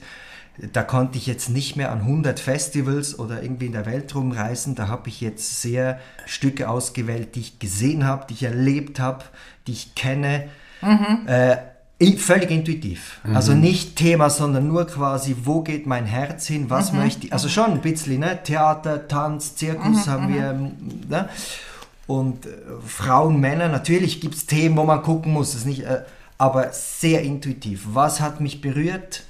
Da 0.71 0.83
konnte 0.83 1.17
ich 1.17 1.25
jetzt 1.27 1.49
nicht 1.49 1.75
mehr 1.75 1.91
an 1.91 1.99
100 2.01 2.39
Festivals 2.39 3.17
oder 3.19 3.41
irgendwie 3.41 3.65
in 3.65 3.71
der 3.73 3.85
Welt 3.85 4.13
rumreisen. 4.15 4.75
Da 4.75 4.87
habe 4.87 5.09
ich 5.09 5.19
jetzt 5.19 5.61
sehr 5.61 5.99
Stücke 6.25 6.69
ausgewählt, 6.69 7.35
die 7.35 7.39
ich 7.41 7.59
gesehen 7.59 8.05
habe, 8.05 8.27
die 8.29 8.35
ich 8.35 8.43
erlebt 8.43 8.99
habe, 8.99 9.25
die 9.67 9.71
ich 9.73 9.95
kenne. 9.95 10.49
Äh, 11.25 11.53
I- 11.53 11.57
Völlig 12.17 12.51
intuitiv. 12.51 13.19
Also 13.33 13.53
nicht 13.53 13.95
Thema, 13.95 14.29
sondern 14.29 14.67
nur 14.67 14.85
quasi, 14.87 15.35
wo 15.43 15.61
geht 15.61 15.85
mein 15.85 16.05
Herz 16.05 16.47
hin, 16.47 16.69
was 16.69 16.93
möchte 16.93 17.27
ich. 17.27 17.33
Also 17.33 17.49
schon 17.49 17.71
ein 17.71 17.81
bisschen, 17.81 18.19
ne? 18.19 18.39
Theater, 18.43 19.07
Tanz, 19.07 19.55
Zirkus 19.55 20.07
haben 20.07 20.33
wir. 20.33 20.53
Ne? 21.09 21.29
Und 22.07 22.45
äh, 22.45 22.49
Frauen, 22.85 23.39
Männer, 23.39 23.69
natürlich 23.69 24.21
gibt 24.21 24.35
es 24.35 24.45
Themen, 24.45 24.75
wo 24.77 24.83
man 24.83 25.01
gucken 25.01 25.31
muss, 25.31 25.55
ist 25.55 25.65
nicht, 25.65 25.83
äh, 25.83 26.01
aber 26.37 26.71
sehr 26.71 27.21
intuitiv. 27.21 27.85
Was 27.93 28.19
hat 28.19 28.41
mich 28.41 28.61
berührt? 28.61 29.23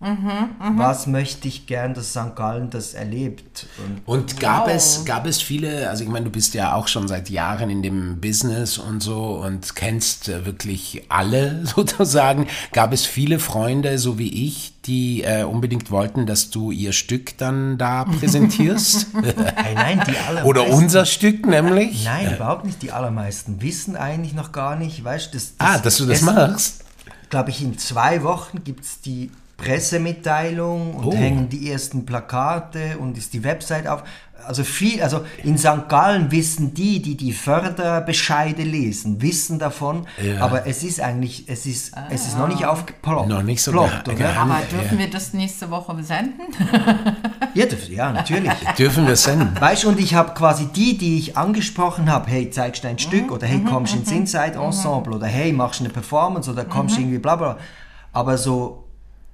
Was 0.00 1.06
möchte 1.06 1.46
ich 1.46 1.66
gern, 1.66 1.92
dass 1.92 2.10
St. 2.12 2.34
Gallen 2.34 2.70
das 2.70 2.94
erlebt? 2.94 3.66
Und 3.76 4.00
Und 4.06 4.40
gab 4.40 4.66
es, 4.66 5.04
gab 5.04 5.26
es 5.26 5.42
viele, 5.42 5.90
also 5.90 6.04
ich 6.04 6.08
meine, 6.08 6.24
du 6.24 6.30
bist 6.30 6.54
ja 6.54 6.74
auch 6.74 6.88
schon 6.88 7.06
seit 7.06 7.28
Jahren 7.28 7.68
in 7.68 7.82
dem 7.82 8.18
Business 8.18 8.78
und 8.78 9.02
so 9.02 9.42
und 9.44 9.76
kennst 9.76 10.30
äh, 10.30 10.46
wirklich 10.46 11.02
alle 11.10 11.66
sozusagen. 11.66 12.46
Gab 12.72 12.94
es 12.94 13.04
viele 13.04 13.38
Freunde, 13.38 13.98
so 13.98 14.18
wie 14.18 14.46
ich, 14.46 14.72
die 14.86 15.22
äh, 15.22 15.42
unbedingt 15.42 15.90
wollten, 15.90 16.24
dass 16.24 16.48
du 16.48 16.70
ihr 16.70 16.94
Stück 16.94 17.36
dann 17.36 17.76
da 17.76 18.04
präsentierst? 18.20 19.08
Hey, 19.22 19.74
nein, 19.74 20.02
die 20.08 20.16
allermeisten. 20.16 20.48
Oder 20.48 20.68
unser 20.70 21.04
Stück 21.04 21.44
nämlich? 21.44 22.04
Nein, 22.06 22.36
überhaupt 22.36 22.64
nicht. 22.64 22.80
Die 22.80 22.90
allermeisten 22.92 23.60
wissen 23.60 23.96
eigentlich 23.96 24.32
noch 24.32 24.50
gar 24.52 24.76
nicht, 24.76 25.04
weißt 25.04 25.34
du, 25.34 25.36
das, 25.36 25.52
Ah, 25.58 25.76
dass 25.76 25.98
du 25.98 26.06
das 26.06 26.22
machst? 26.22 26.84
Glaube 27.28 27.50
ich, 27.50 27.60
in 27.60 27.76
zwei 27.76 28.22
Wochen 28.22 28.64
gibt 28.64 28.84
es 28.84 29.02
die 29.02 29.30
Pressemitteilung 29.60 30.94
und 30.94 31.06
Oh. 31.06 31.12
hängen 31.12 31.48
die 31.48 31.70
ersten 31.70 32.06
Plakate 32.06 32.98
und 32.98 33.16
ist 33.18 33.32
die 33.32 33.44
Website 33.44 33.86
auf. 33.86 34.02
Also 34.46 34.64
viel, 34.64 35.02
also 35.02 35.20
in 35.44 35.58
St. 35.58 35.86
Gallen 35.88 36.30
wissen 36.30 36.72
die, 36.72 37.02
die 37.02 37.14
die 37.14 37.32
Förderbescheide 37.34 38.62
lesen, 38.62 39.20
wissen 39.20 39.58
davon, 39.58 40.06
Ja. 40.22 40.40
aber 40.40 40.66
es 40.66 40.82
ist 40.82 40.98
eigentlich, 41.02 41.44
es 41.46 41.66
ist, 41.66 41.92
es 42.08 42.26
ist 42.26 42.38
noch 42.38 42.48
nicht 42.48 42.64
aufgeploppt. 42.64 43.28
Noch 43.28 43.42
nicht 43.42 43.60
so 43.62 43.70
ploppt, 43.70 44.04
ge- 44.06 44.14
oder? 44.14 44.24
geheim. 44.24 44.50
Aber 44.50 44.60
Ja. 44.60 44.66
dürfen 44.80 44.98
wir 44.98 45.10
das 45.10 45.34
nächste 45.34 45.70
Woche 45.70 46.02
senden? 46.02 46.40
Ja, 47.54 47.66
ja, 47.90 48.12
natürlich. 48.12 48.52
Dürfen 48.78 49.08
wir 49.08 49.16
senden? 49.16 49.60
Weißt 49.60 49.82
du, 49.82 49.88
und 49.88 49.98
ich 49.98 50.14
habe 50.14 50.34
quasi 50.34 50.66
die, 50.66 50.96
die 50.96 51.18
ich 51.18 51.36
angesprochen 51.36 52.08
habe, 52.10 52.30
hey, 52.30 52.48
zeigst 52.48 52.84
du 52.84 52.88
ein 52.88 52.98
Stück 52.98 53.32
oder 53.32 53.44
hey, 53.46 53.60
kommst 53.64 53.92
ins 53.94 54.10
Inside 54.12 54.52
Ensemble 54.56 55.16
oder 55.16 55.26
hey, 55.26 55.52
machst 55.52 55.80
du 55.80 55.84
eine 55.84 55.92
Performance 55.92 56.48
oder 56.48 56.64
kommst 56.64 56.96
irgendwie 56.96 57.18
bla 57.18 57.34
bla. 57.34 57.56
Aber 58.12 58.38
so, 58.38 58.84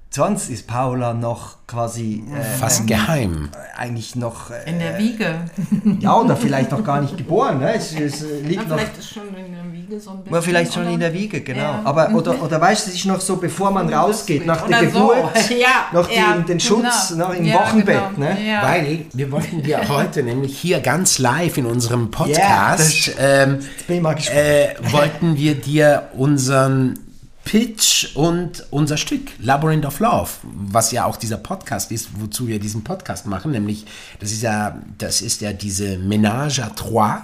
sonst 0.09 0.49
ist 0.49 0.67
Paula 0.67 1.13
noch 1.13 1.57
quasi 1.67 2.23
äh, 2.33 2.41
Fast 2.59 2.87
geheim. 2.87 3.49
eigentlich 3.75 4.15
noch, 4.15 4.49
äh, 4.51 4.69
In 4.69 4.79
der 4.79 4.97
Wiege. 4.97 5.35
ja, 5.99 6.15
oder 6.15 6.35
vielleicht 6.37 6.71
noch 6.71 6.83
gar 6.83 7.01
nicht 7.01 7.17
geboren. 7.17 7.59
Ne? 7.59 7.73
Es, 7.75 7.93
es 7.93 8.23
äh, 8.23 8.39
liegt 8.41 8.67
noch. 8.69 8.77
Vielleicht 8.77 8.97
ist 8.97 9.09
schon 9.13 9.23
in 9.35 9.53
der 9.53 9.71
Wiege 9.73 9.99
so 9.99 10.11
ein 10.11 10.17
bisschen. 10.19 10.31
Oder 10.33 10.41
vielleicht 10.41 10.73
schon 10.73 10.83
oder? 10.83 10.91
in 10.93 10.99
der 11.01 11.13
Wiege, 11.13 11.41
genau. 11.41 11.59
Ja. 11.59 11.81
Aber, 11.83 12.09
oder, 12.15 12.41
oder 12.41 12.61
weißt 12.61 12.87
du, 12.87 12.91
es 12.91 12.95
ist 12.95 13.05
noch 13.05 13.19
so, 13.19 13.35
bevor 13.35 13.69
man 13.71 13.93
rausgeht, 13.93 14.45
nach 14.45 14.65
der 14.65 14.89
so. 14.89 15.07
Geburt, 15.09 15.49
Ja, 15.49 15.87
noch 15.91 16.07
die, 16.07 16.15
ja, 16.15 16.37
den 16.37 16.59
Schutz, 16.59 17.09
genau. 17.09 17.27
noch 17.27 17.33
im 17.35 17.43
Ja, 17.45 17.55
Wochenbett. 17.55 18.01
genau. 18.15 18.29
Ne? 18.29 18.37
Ja. 18.47 18.63
Weil 18.63 19.05
wir 19.13 19.31
wollten 19.31 19.61
dir 19.61 19.81
heute 19.89 20.23
nämlich 20.23 20.57
hier 20.57 20.79
ganz 20.79 21.19
live 21.19 21.57
in 21.57 21.65
unserem 21.65 22.03
Ja, 22.03 22.17
Podcast, 22.17 23.07
das- 23.09 23.15
ähm, 23.19 23.59
Jetzt 23.59 23.87
bin 23.87 23.97
ich 23.97 24.01
mal 24.01 24.15
gespannt. 24.15 24.39
äh, 24.39 24.75
wollten 24.91 25.35
wir 25.35 25.55
dir 25.55 26.03
unseren 26.15 26.97
Pitch 27.47 28.13
und 28.13 28.65
unser 28.71 28.97
Stück 28.97 29.31
Labyrinth 29.39 29.85
of 29.85 30.01
Love, 30.01 30.29
was 30.43 30.91
ja 30.91 31.05
auch 31.05 31.15
dieser 31.15 31.37
Podcast 31.37 31.93
ist, 31.93 32.09
wozu 32.19 32.45
wir 32.49 32.59
diesen 32.59 32.83
Podcast 32.83 33.25
machen, 33.25 33.51
nämlich 33.51 33.85
das 34.19 34.33
ist 34.33 34.41
ja, 34.41 34.77
das 34.97 35.21
ist 35.21 35.39
ja 35.39 35.53
diese 35.53 35.95
Ménage 35.95 36.61
à 36.61 36.75
trois 36.75 37.21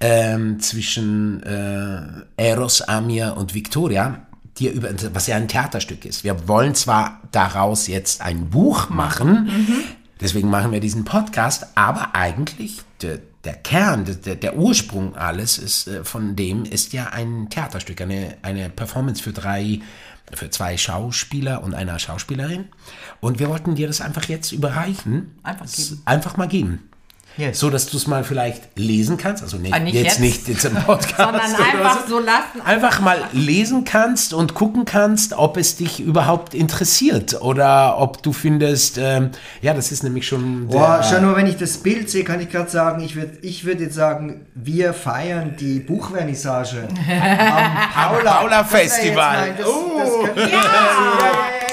ähm, 0.00 0.58
zwischen 0.60 1.42
äh, 1.42 2.00
Eros, 2.38 2.80
Amir 2.80 3.36
und 3.36 3.52
Victoria, 3.52 4.22
die 4.56 4.68
über, 4.68 4.88
was 5.12 5.26
ja 5.26 5.36
ein 5.36 5.46
Theaterstück 5.46 6.06
ist. 6.06 6.24
Wir 6.24 6.48
wollen 6.48 6.74
zwar 6.74 7.20
daraus 7.30 7.86
jetzt 7.86 8.22
ein 8.22 8.48
Buch 8.48 8.88
machen, 8.88 9.50
deswegen 10.20 10.50
machen 10.50 10.72
wir 10.72 10.80
diesen 10.80 11.04
Podcast, 11.04 11.66
aber 11.74 12.14
eigentlich 12.14 12.82
der, 13.02 13.20
der 13.44 13.54
Kern, 13.54 14.04
der, 14.24 14.36
der 14.36 14.56
Ursprung 14.56 15.16
alles 15.16 15.58
ist, 15.58 15.88
äh, 15.88 16.04
von 16.04 16.36
dem 16.36 16.64
ist 16.64 16.92
ja 16.92 17.08
ein 17.08 17.48
Theaterstück, 17.50 18.00
eine, 18.00 18.36
eine 18.42 18.70
Performance 18.70 19.22
für 19.22 19.32
drei, 19.32 19.80
für 20.32 20.50
zwei 20.50 20.76
Schauspieler 20.76 21.62
und 21.62 21.74
einer 21.74 21.98
Schauspielerin. 21.98 22.66
Und 23.20 23.38
wir 23.38 23.48
wollten 23.48 23.74
dir 23.74 23.86
das 23.86 24.00
einfach 24.00 24.24
jetzt 24.24 24.52
überreichen. 24.52 25.38
Einfach 25.42 25.66
geben. 25.70 26.02
Einfach 26.04 26.36
mal 26.36 26.48
geben. 26.48 26.88
Yes. 27.38 27.58
So, 27.60 27.70
dass 27.70 27.86
du 27.86 27.96
es 27.96 28.06
mal 28.08 28.24
vielleicht 28.24 28.76
lesen 28.76 29.16
kannst. 29.16 29.42
Also 29.44 29.56
nicht, 29.58 29.72
Ah, 29.72 29.78
nicht 29.78 29.94
jetzt, 29.94 30.04
jetzt. 30.04 30.20
nicht 30.20 30.48
jetzt 30.48 30.64
im 30.64 30.74
Podcast. 30.74 31.16
Sondern 31.16 31.54
einfach 31.54 32.06
so 32.08 32.18
lassen. 32.18 32.60
Einfach 32.64 32.98
mal 33.00 33.18
lesen 33.32 33.84
kannst 33.84 34.34
und 34.34 34.54
gucken 34.54 34.84
kannst, 34.84 35.32
ob 35.34 35.56
es 35.56 35.76
dich 35.76 36.00
überhaupt 36.00 36.52
interessiert 36.52 37.40
oder 37.40 37.98
ob 37.98 38.22
du 38.24 38.32
findest, 38.32 38.98
ähm, 38.98 39.30
ja, 39.62 39.72
das 39.72 39.92
ist 39.92 40.02
nämlich 40.02 40.26
schon. 40.26 40.66
Boah, 40.66 41.02
schon 41.02 41.22
nur 41.22 41.36
wenn 41.36 41.46
ich 41.46 41.56
das 41.56 41.78
Bild 41.78 42.10
sehe, 42.10 42.24
kann 42.24 42.40
ich 42.40 42.50
gerade 42.50 42.68
sagen, 42.70 43.00
ich 43.02 43.14
würde 43.14 43.38
ich 43.42 43.64
würd 43.64 43.80
jetzt 43.80 43.94
sagen, 43.94 44.44
wir 44.54 44.92
feiern 44.92 45.54
die 45.60 45.78
Buchvernissage 45.78 46.88
am 47.08 47.92
Paula, 47.94 48.32
Paula 48.34 48.64
Festival. 48.64 49.54
Das, 49.56 49.66
Oh. 49.66 50.26
das 50.34 50.50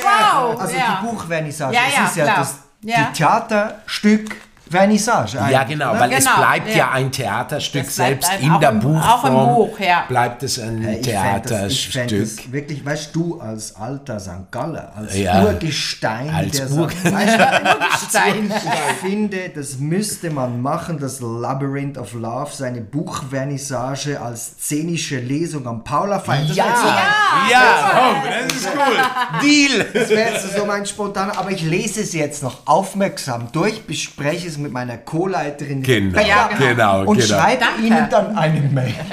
Wow! 0.04 0.60
also 0.62 0.76
ja. 0.76 1.00
die 1.02 1.08
Buchvernissage, 1.08 1.74
Ja, 1.74 1.82
ja, 1.82 2.02
das 2.02 2.12
ist 2.12 2.18
ja 2.18 2.24
klar. 2.26 2.38
das 2.38 2.56
Ja. 2.84 2.96
die 3.12 3.18
Theaterstück 3.18 4.36
Vernissage. 4.70 5.38
ja, 5.38 5.64
genau, 5.64 5.94
weil 6.00 6.12
es 6.14 6.26
Genau, 6.26 6.38
bleibt 6.38 6.70
ja. 6.70 6.76
ja. 6.76 6.92
ein 6.92 7.12
Theaterstück, 7.12 7.86
Es 7.88 7.96
bleibt 7.96 8.24
selbst 8.24 8.32
ein- 8.32 8.54
in 8.54 8.60
der 8.60 8.70
im- 8.72 8.80
Buchform 8.80 9.04
auch 9.04 9.24
im 9.26 9.56
Buch, 9.56 9.80
ja. 9.80 10.04
bleibt 10.08 10.44
es 10.44 10.60
ein 10.60 10.80
ich 10.80 10.86
fänd 10.86 11.06
das, 11.06 11.52
Theaterstück. 11.52 12.08
das 12.38 12.52
wirklich, 12.52 12.86
weißt 12.86 13.16
du, 13.16 13.40
als 13.40 13.76
alter 13.76 14.20
St. 14.20 14.52
Galler, 14.52 14.92
als 14.96 15.18
Ja. 15.18 15.44
Urgestein 15.44 16.30
Als 16.34 16.58
der 16.58 16.72
Ur- 16.72 16.90
St. 16.90 17.14
Weißt 17.14 17.38
du, 17.40 18.06
Stein. 18.10 18.52
Ich 18.96 19.10
finde, 19.10 19.50
das 19.50 19.78
müsste 19.78 20.30
man 20.32 20.62
machen, 20.62 20.98
das 21.00 21.20
Labyrinth 21.22 21.98
of 21.98 22.14
Love, 22.14 22.50
seine 22.54 22.82
Buchvernissage 22.82 24.20
als 24.22 24.58
szenische 24.60 25.18
Lesung 25.20 25.68
am 25.68 25.84
Paula 25.84 26.20
feiern. 26.20 26.48
Das 26.48 26.56
wäre 26.58 26.68
jetzt 26.68 26.80
so 26.82 26.88
mein- 26.88 27.52
ja, 27.52 27.92
komm, 27.92 28.32
das 28.48 28.58
ist 28.58 28.68
cool. 28.76 29.42
Deal. 29.42 29.86
Das 29.94 30.10
wäre 30.10 30.32
jetzt 30.34 30.56
so 30.58 30.66
mein 30.66 30.86
spontaner, 30.86 31.38
aber 31.38 31.52
ich 31.52 31.62
lese 31.64 32.02
es 32.02 32.14
jetzt 32.14 32.42
noch 32.44 32.66
aufmerksam 32.66 33.48
durch, 33.52 33.86
bespreche 33.86 34.48
es 34.48 34.55
mit 34.58 34.72
meiner 34.72 34.98
Co-Leiterin 34.98 35.82
Genau, 35.84 36.20
Ja, 36.22 36.50
genau. 36.58 37.02
und 37.04 37.18
genau. 37.18 37.28
schreibe 37.40 37.62
Danke. 37.66 37.82
Ihnen 37.82 38.10
dann 38.10 38.38
eine 38.38 38.60
Mail. 38.62 38.94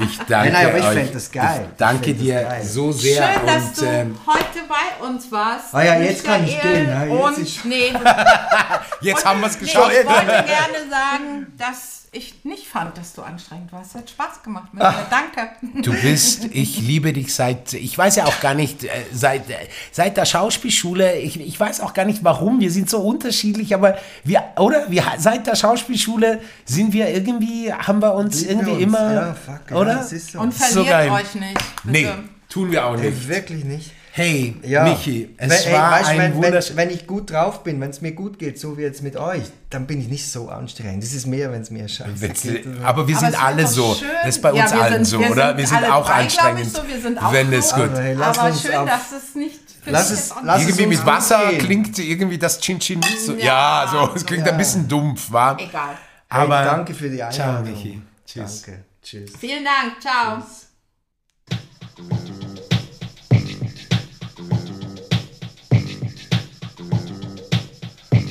Ich 0.00 0.16
danke 0.18 0.32
Nein, 0.32 0.52
nein, 0.52 0.66
aber 0.68 0.78
ich 0.78 0.84
euch. 0.84 0.94
fänd 0.94 1.14
das 1.14 1.30
geil. 1.32 1.66
Ich 1.70 1.76
danke 1.76 2.10
Ich 2.12 2.18
dir 2.18 2.42
geil. 2.42 2.62
so 2.64 2.92
sehr 2.92 3.22
Schön, 3.34 3.46
dass 3.46 3.64
und 3.64 3.80
du 3.80 3.84
ähm, 3.86 4.18
heute 4.26 4.58
bei 4.68 5.06
uns 5.06 5.32
warst. 5.32 5.74
Ah 5.74 5.82
ja, 5.82 5.98
jetzt 6.00 6.24
kann 6.24 6.44
ich 6.44 6.54
Michael. 6.54 6.72
gehen, 6.86 6.88
ja, 6.88 7.04
jetzt 7.04 7.58
und 7.64 7.64
nee, 7.66 7.92
jetzt 9.00 9.24
haben 9.26 9.40
wir 9.40 9.46
es 9.48 9.54
nee, 9.60 9.66
geschafft. 9.66 9.90
ich 10.00 10.06
wollte 10.06 10.24
gerne 10.26 10.90
sagen, 10.90 11.46
dass 11.58 12.07
ich 12.12 12.44
nicht 12.44 12.66
fand, 12.66 12.96
dass 12.96 13.12
du 13.14 13.22
anstrengend 13.22 13.70
warst. 13.72 13.94
Hat 13.94 14.08
Spaß 14.08 14.42
gemacht 14.42 14.72
mit 14.72 14.82
dir. 14.82 15.06
Danke. 15.10 15.50
Du 15.82 15.92
bist, 15.92 16.46
ich 16.50 16.78
liebe 16.80 17.12
dich 17.12 17.34
seit, 17.34 17.72
ich 17.74 17.96
weiß 17.96 18.16
ja 18.16 18.24
auch 18.26 18.40
gar 18.40 18.54
nicht, 18.54 18.84
äh, 18.84 18.88
seit, 19.12 19.48
äh, 19.50 19.54
seit 19.92 20.16
der 20.16 20.24
Schauspielschule, 20.24 21.18
ich, 21.18 21.38
ich 21.40 21.58
weiß 21.60 21.80
auch 21.80 21.92
gar 21.94 22.04
nicht 22.06 22.24
warum, 22.24 22.60
wir 22.60 22.70
sind 22.70 22.88
so 22.88 22.98
unterschiedlich, 23.00 23.74
aber 23.74 23.98
wir, 24.24 24.42
oder? 24.56 24.90
Wir, 24.90 25.04
seit 25.18 25.46
der 25.46 25.54
Schauspielschule 25.56 26.40
sind 26.64 26.92
wir 26.92 27.08
irgendwie, 27.08 27.72
haben 27.72 28.00
wir 28.00 28.14
uns 28.14 28.40
Lieben 28.40 28.50
irgendwie 28.60 28.70
wir 28.70 28.74
uns. 28.74 28.82
immer, 28.82 29.12
Ja, 29.12 29.34
fuck, 29.34 29.70
ja, 29.70 29.76
oder? 29.76 29.94
das 29.96 30.12
ist 30.12 30.32
so. 30.32 30.40
Und 30.40 30.54
So 30.54 30.64
verliert 30.64 30.88
geil. 30.88 31.10
euch 31.10 31.34
nicht. 31.34 31.58
nee, 31.84 32.02
bitte. 32.04 32.18
tun 32.48 32.70
wir 32.72 32.86
auch 32.86 32.96
nicht. 32.96 33.28
wirklich 33.28 33.64
nicht. 33.64 33.92
Hey, 34.18 34.54
Ja. 34.62 34.84
Michi, 34.84 35.34
es 35.36 35.48
Wenn- 35.64 35.72
ey, 35.72 35.78
war 35.78 35.90
weißt 35.92 36.04
du, 36.04 36.08
ein 36.10 36.18
wenn, 36.42 36.52
wenn, 36.52 36.76
wenn 36.76 36.90
ich 36.90 37.06
gut 37.06 37.30
drauf 37.30 37.62
bin, 37.62 37.80
wenn 37.80 37.90
es 37.90 38.00
mir 38.00 38.12
gut 38.12 38.38
geht, 38.38 38.58
so 38.58 38.76
wie 38.76 38.82
jetzt 38.82 39.02
mit 39.02 39.16
euch, 39.16 39.42
dann 39.70 39.86
bin 39.86 40.00
ich 40.00 40.08
nicht 40.08 40.30
so 40.30 40.48
anstrengend. 40.48 41.02
Das 41.02 41.12
ist 41.12 41.26
mehr, 41.26 41.52
wenn 41.52 41.62
es 41.62 41.70
mir 41.70 41.88
scheiße 41.88 42.10
Wenn's- 42.20 42.42
geht. 42.42 42.66
Aber 42.82 43.06
wir 43.06 43.16
Aber 43.16 43.26
sind 43.26 43.34
es 43.34 43.40
alle 43.40 43.66
so. 43.66 43.94
schön. 43.94 44.08
Das 44.24 44.36
ist 44.36 44.42
bei 44.42 44.52
Ja, 44.52 44.64
uns 44.64 44.72
allen 44.72 44.92
sind- 44.92 45.04
so, 45.06 45.20
wir 45.20 45.30
oder? 45.30 45.48
sind 45.48 45.56
Wir 45.58 45.66
sind 45.66 45.76
alle 45.78 45.94
auch 45.94 46.06
drei, 46.06 46.12
anstrengend. 46.22 46.60
ich, 46.66 46.72
so. 46.72 46.86
Wir 46.88 47.00
sind 47.00 47.22
auch 47.22 47.32
wenn 47.32 47.52
es 47.52 47.72
gut. 47.72 47.82
Aber 47.84 48.00
hey, 48.02 48.14
lass 48.14 48.38
Aber 48.38 48.48
uns 48.50 48.62
schön, 48.62 48.74
auf, 48.74 48.88
dass 48.88 49.12
es 49.22 49.34
nicht. 49.34 49.60
für 49.82 49.90
Lass 49.90 50.10
es- 50.10 50.34
lass 50.42 50.62
Irgendwie 50.62 50.86
mit 50.86 51.06
Wasser 51.06 51.50
gehen. 51.50 51.58
klingt 51.58 51.98
irgendwie 51.98 52.38
das 52.38 52.58
Chin 52.60 52.78
Chin 52.80 52.98
nicht 52.98 53.20
so. 53.20 53.34
Ja, 53.34 53.84
Ja, 53.84 53.88
so, 53.90 54.14
es 54.14 54.26
klingt 54.26 54.48
ein 54.48 54.56
bisschen 54.58 54.88
dumpf, 54.88 55.30
war. 55.30 55.58
Egal. 55.60 55.96
Aber 56.28 56.58
hey, 56.58 56.64
danke 56.66 56.92
für 56.94 57.08
die 57.08 57.18
Ciao, 57.18 57.30
Einladung. 57.58 57.70
Michi. 57.72 58.02
Tschüss. 58.26 58.62
Danke. 58.62 58.84
Tschüss. 59.02 59.30
Vielen 59.38 59.64
Dank. 59.64 60.00
Ciao. 60.00 60.42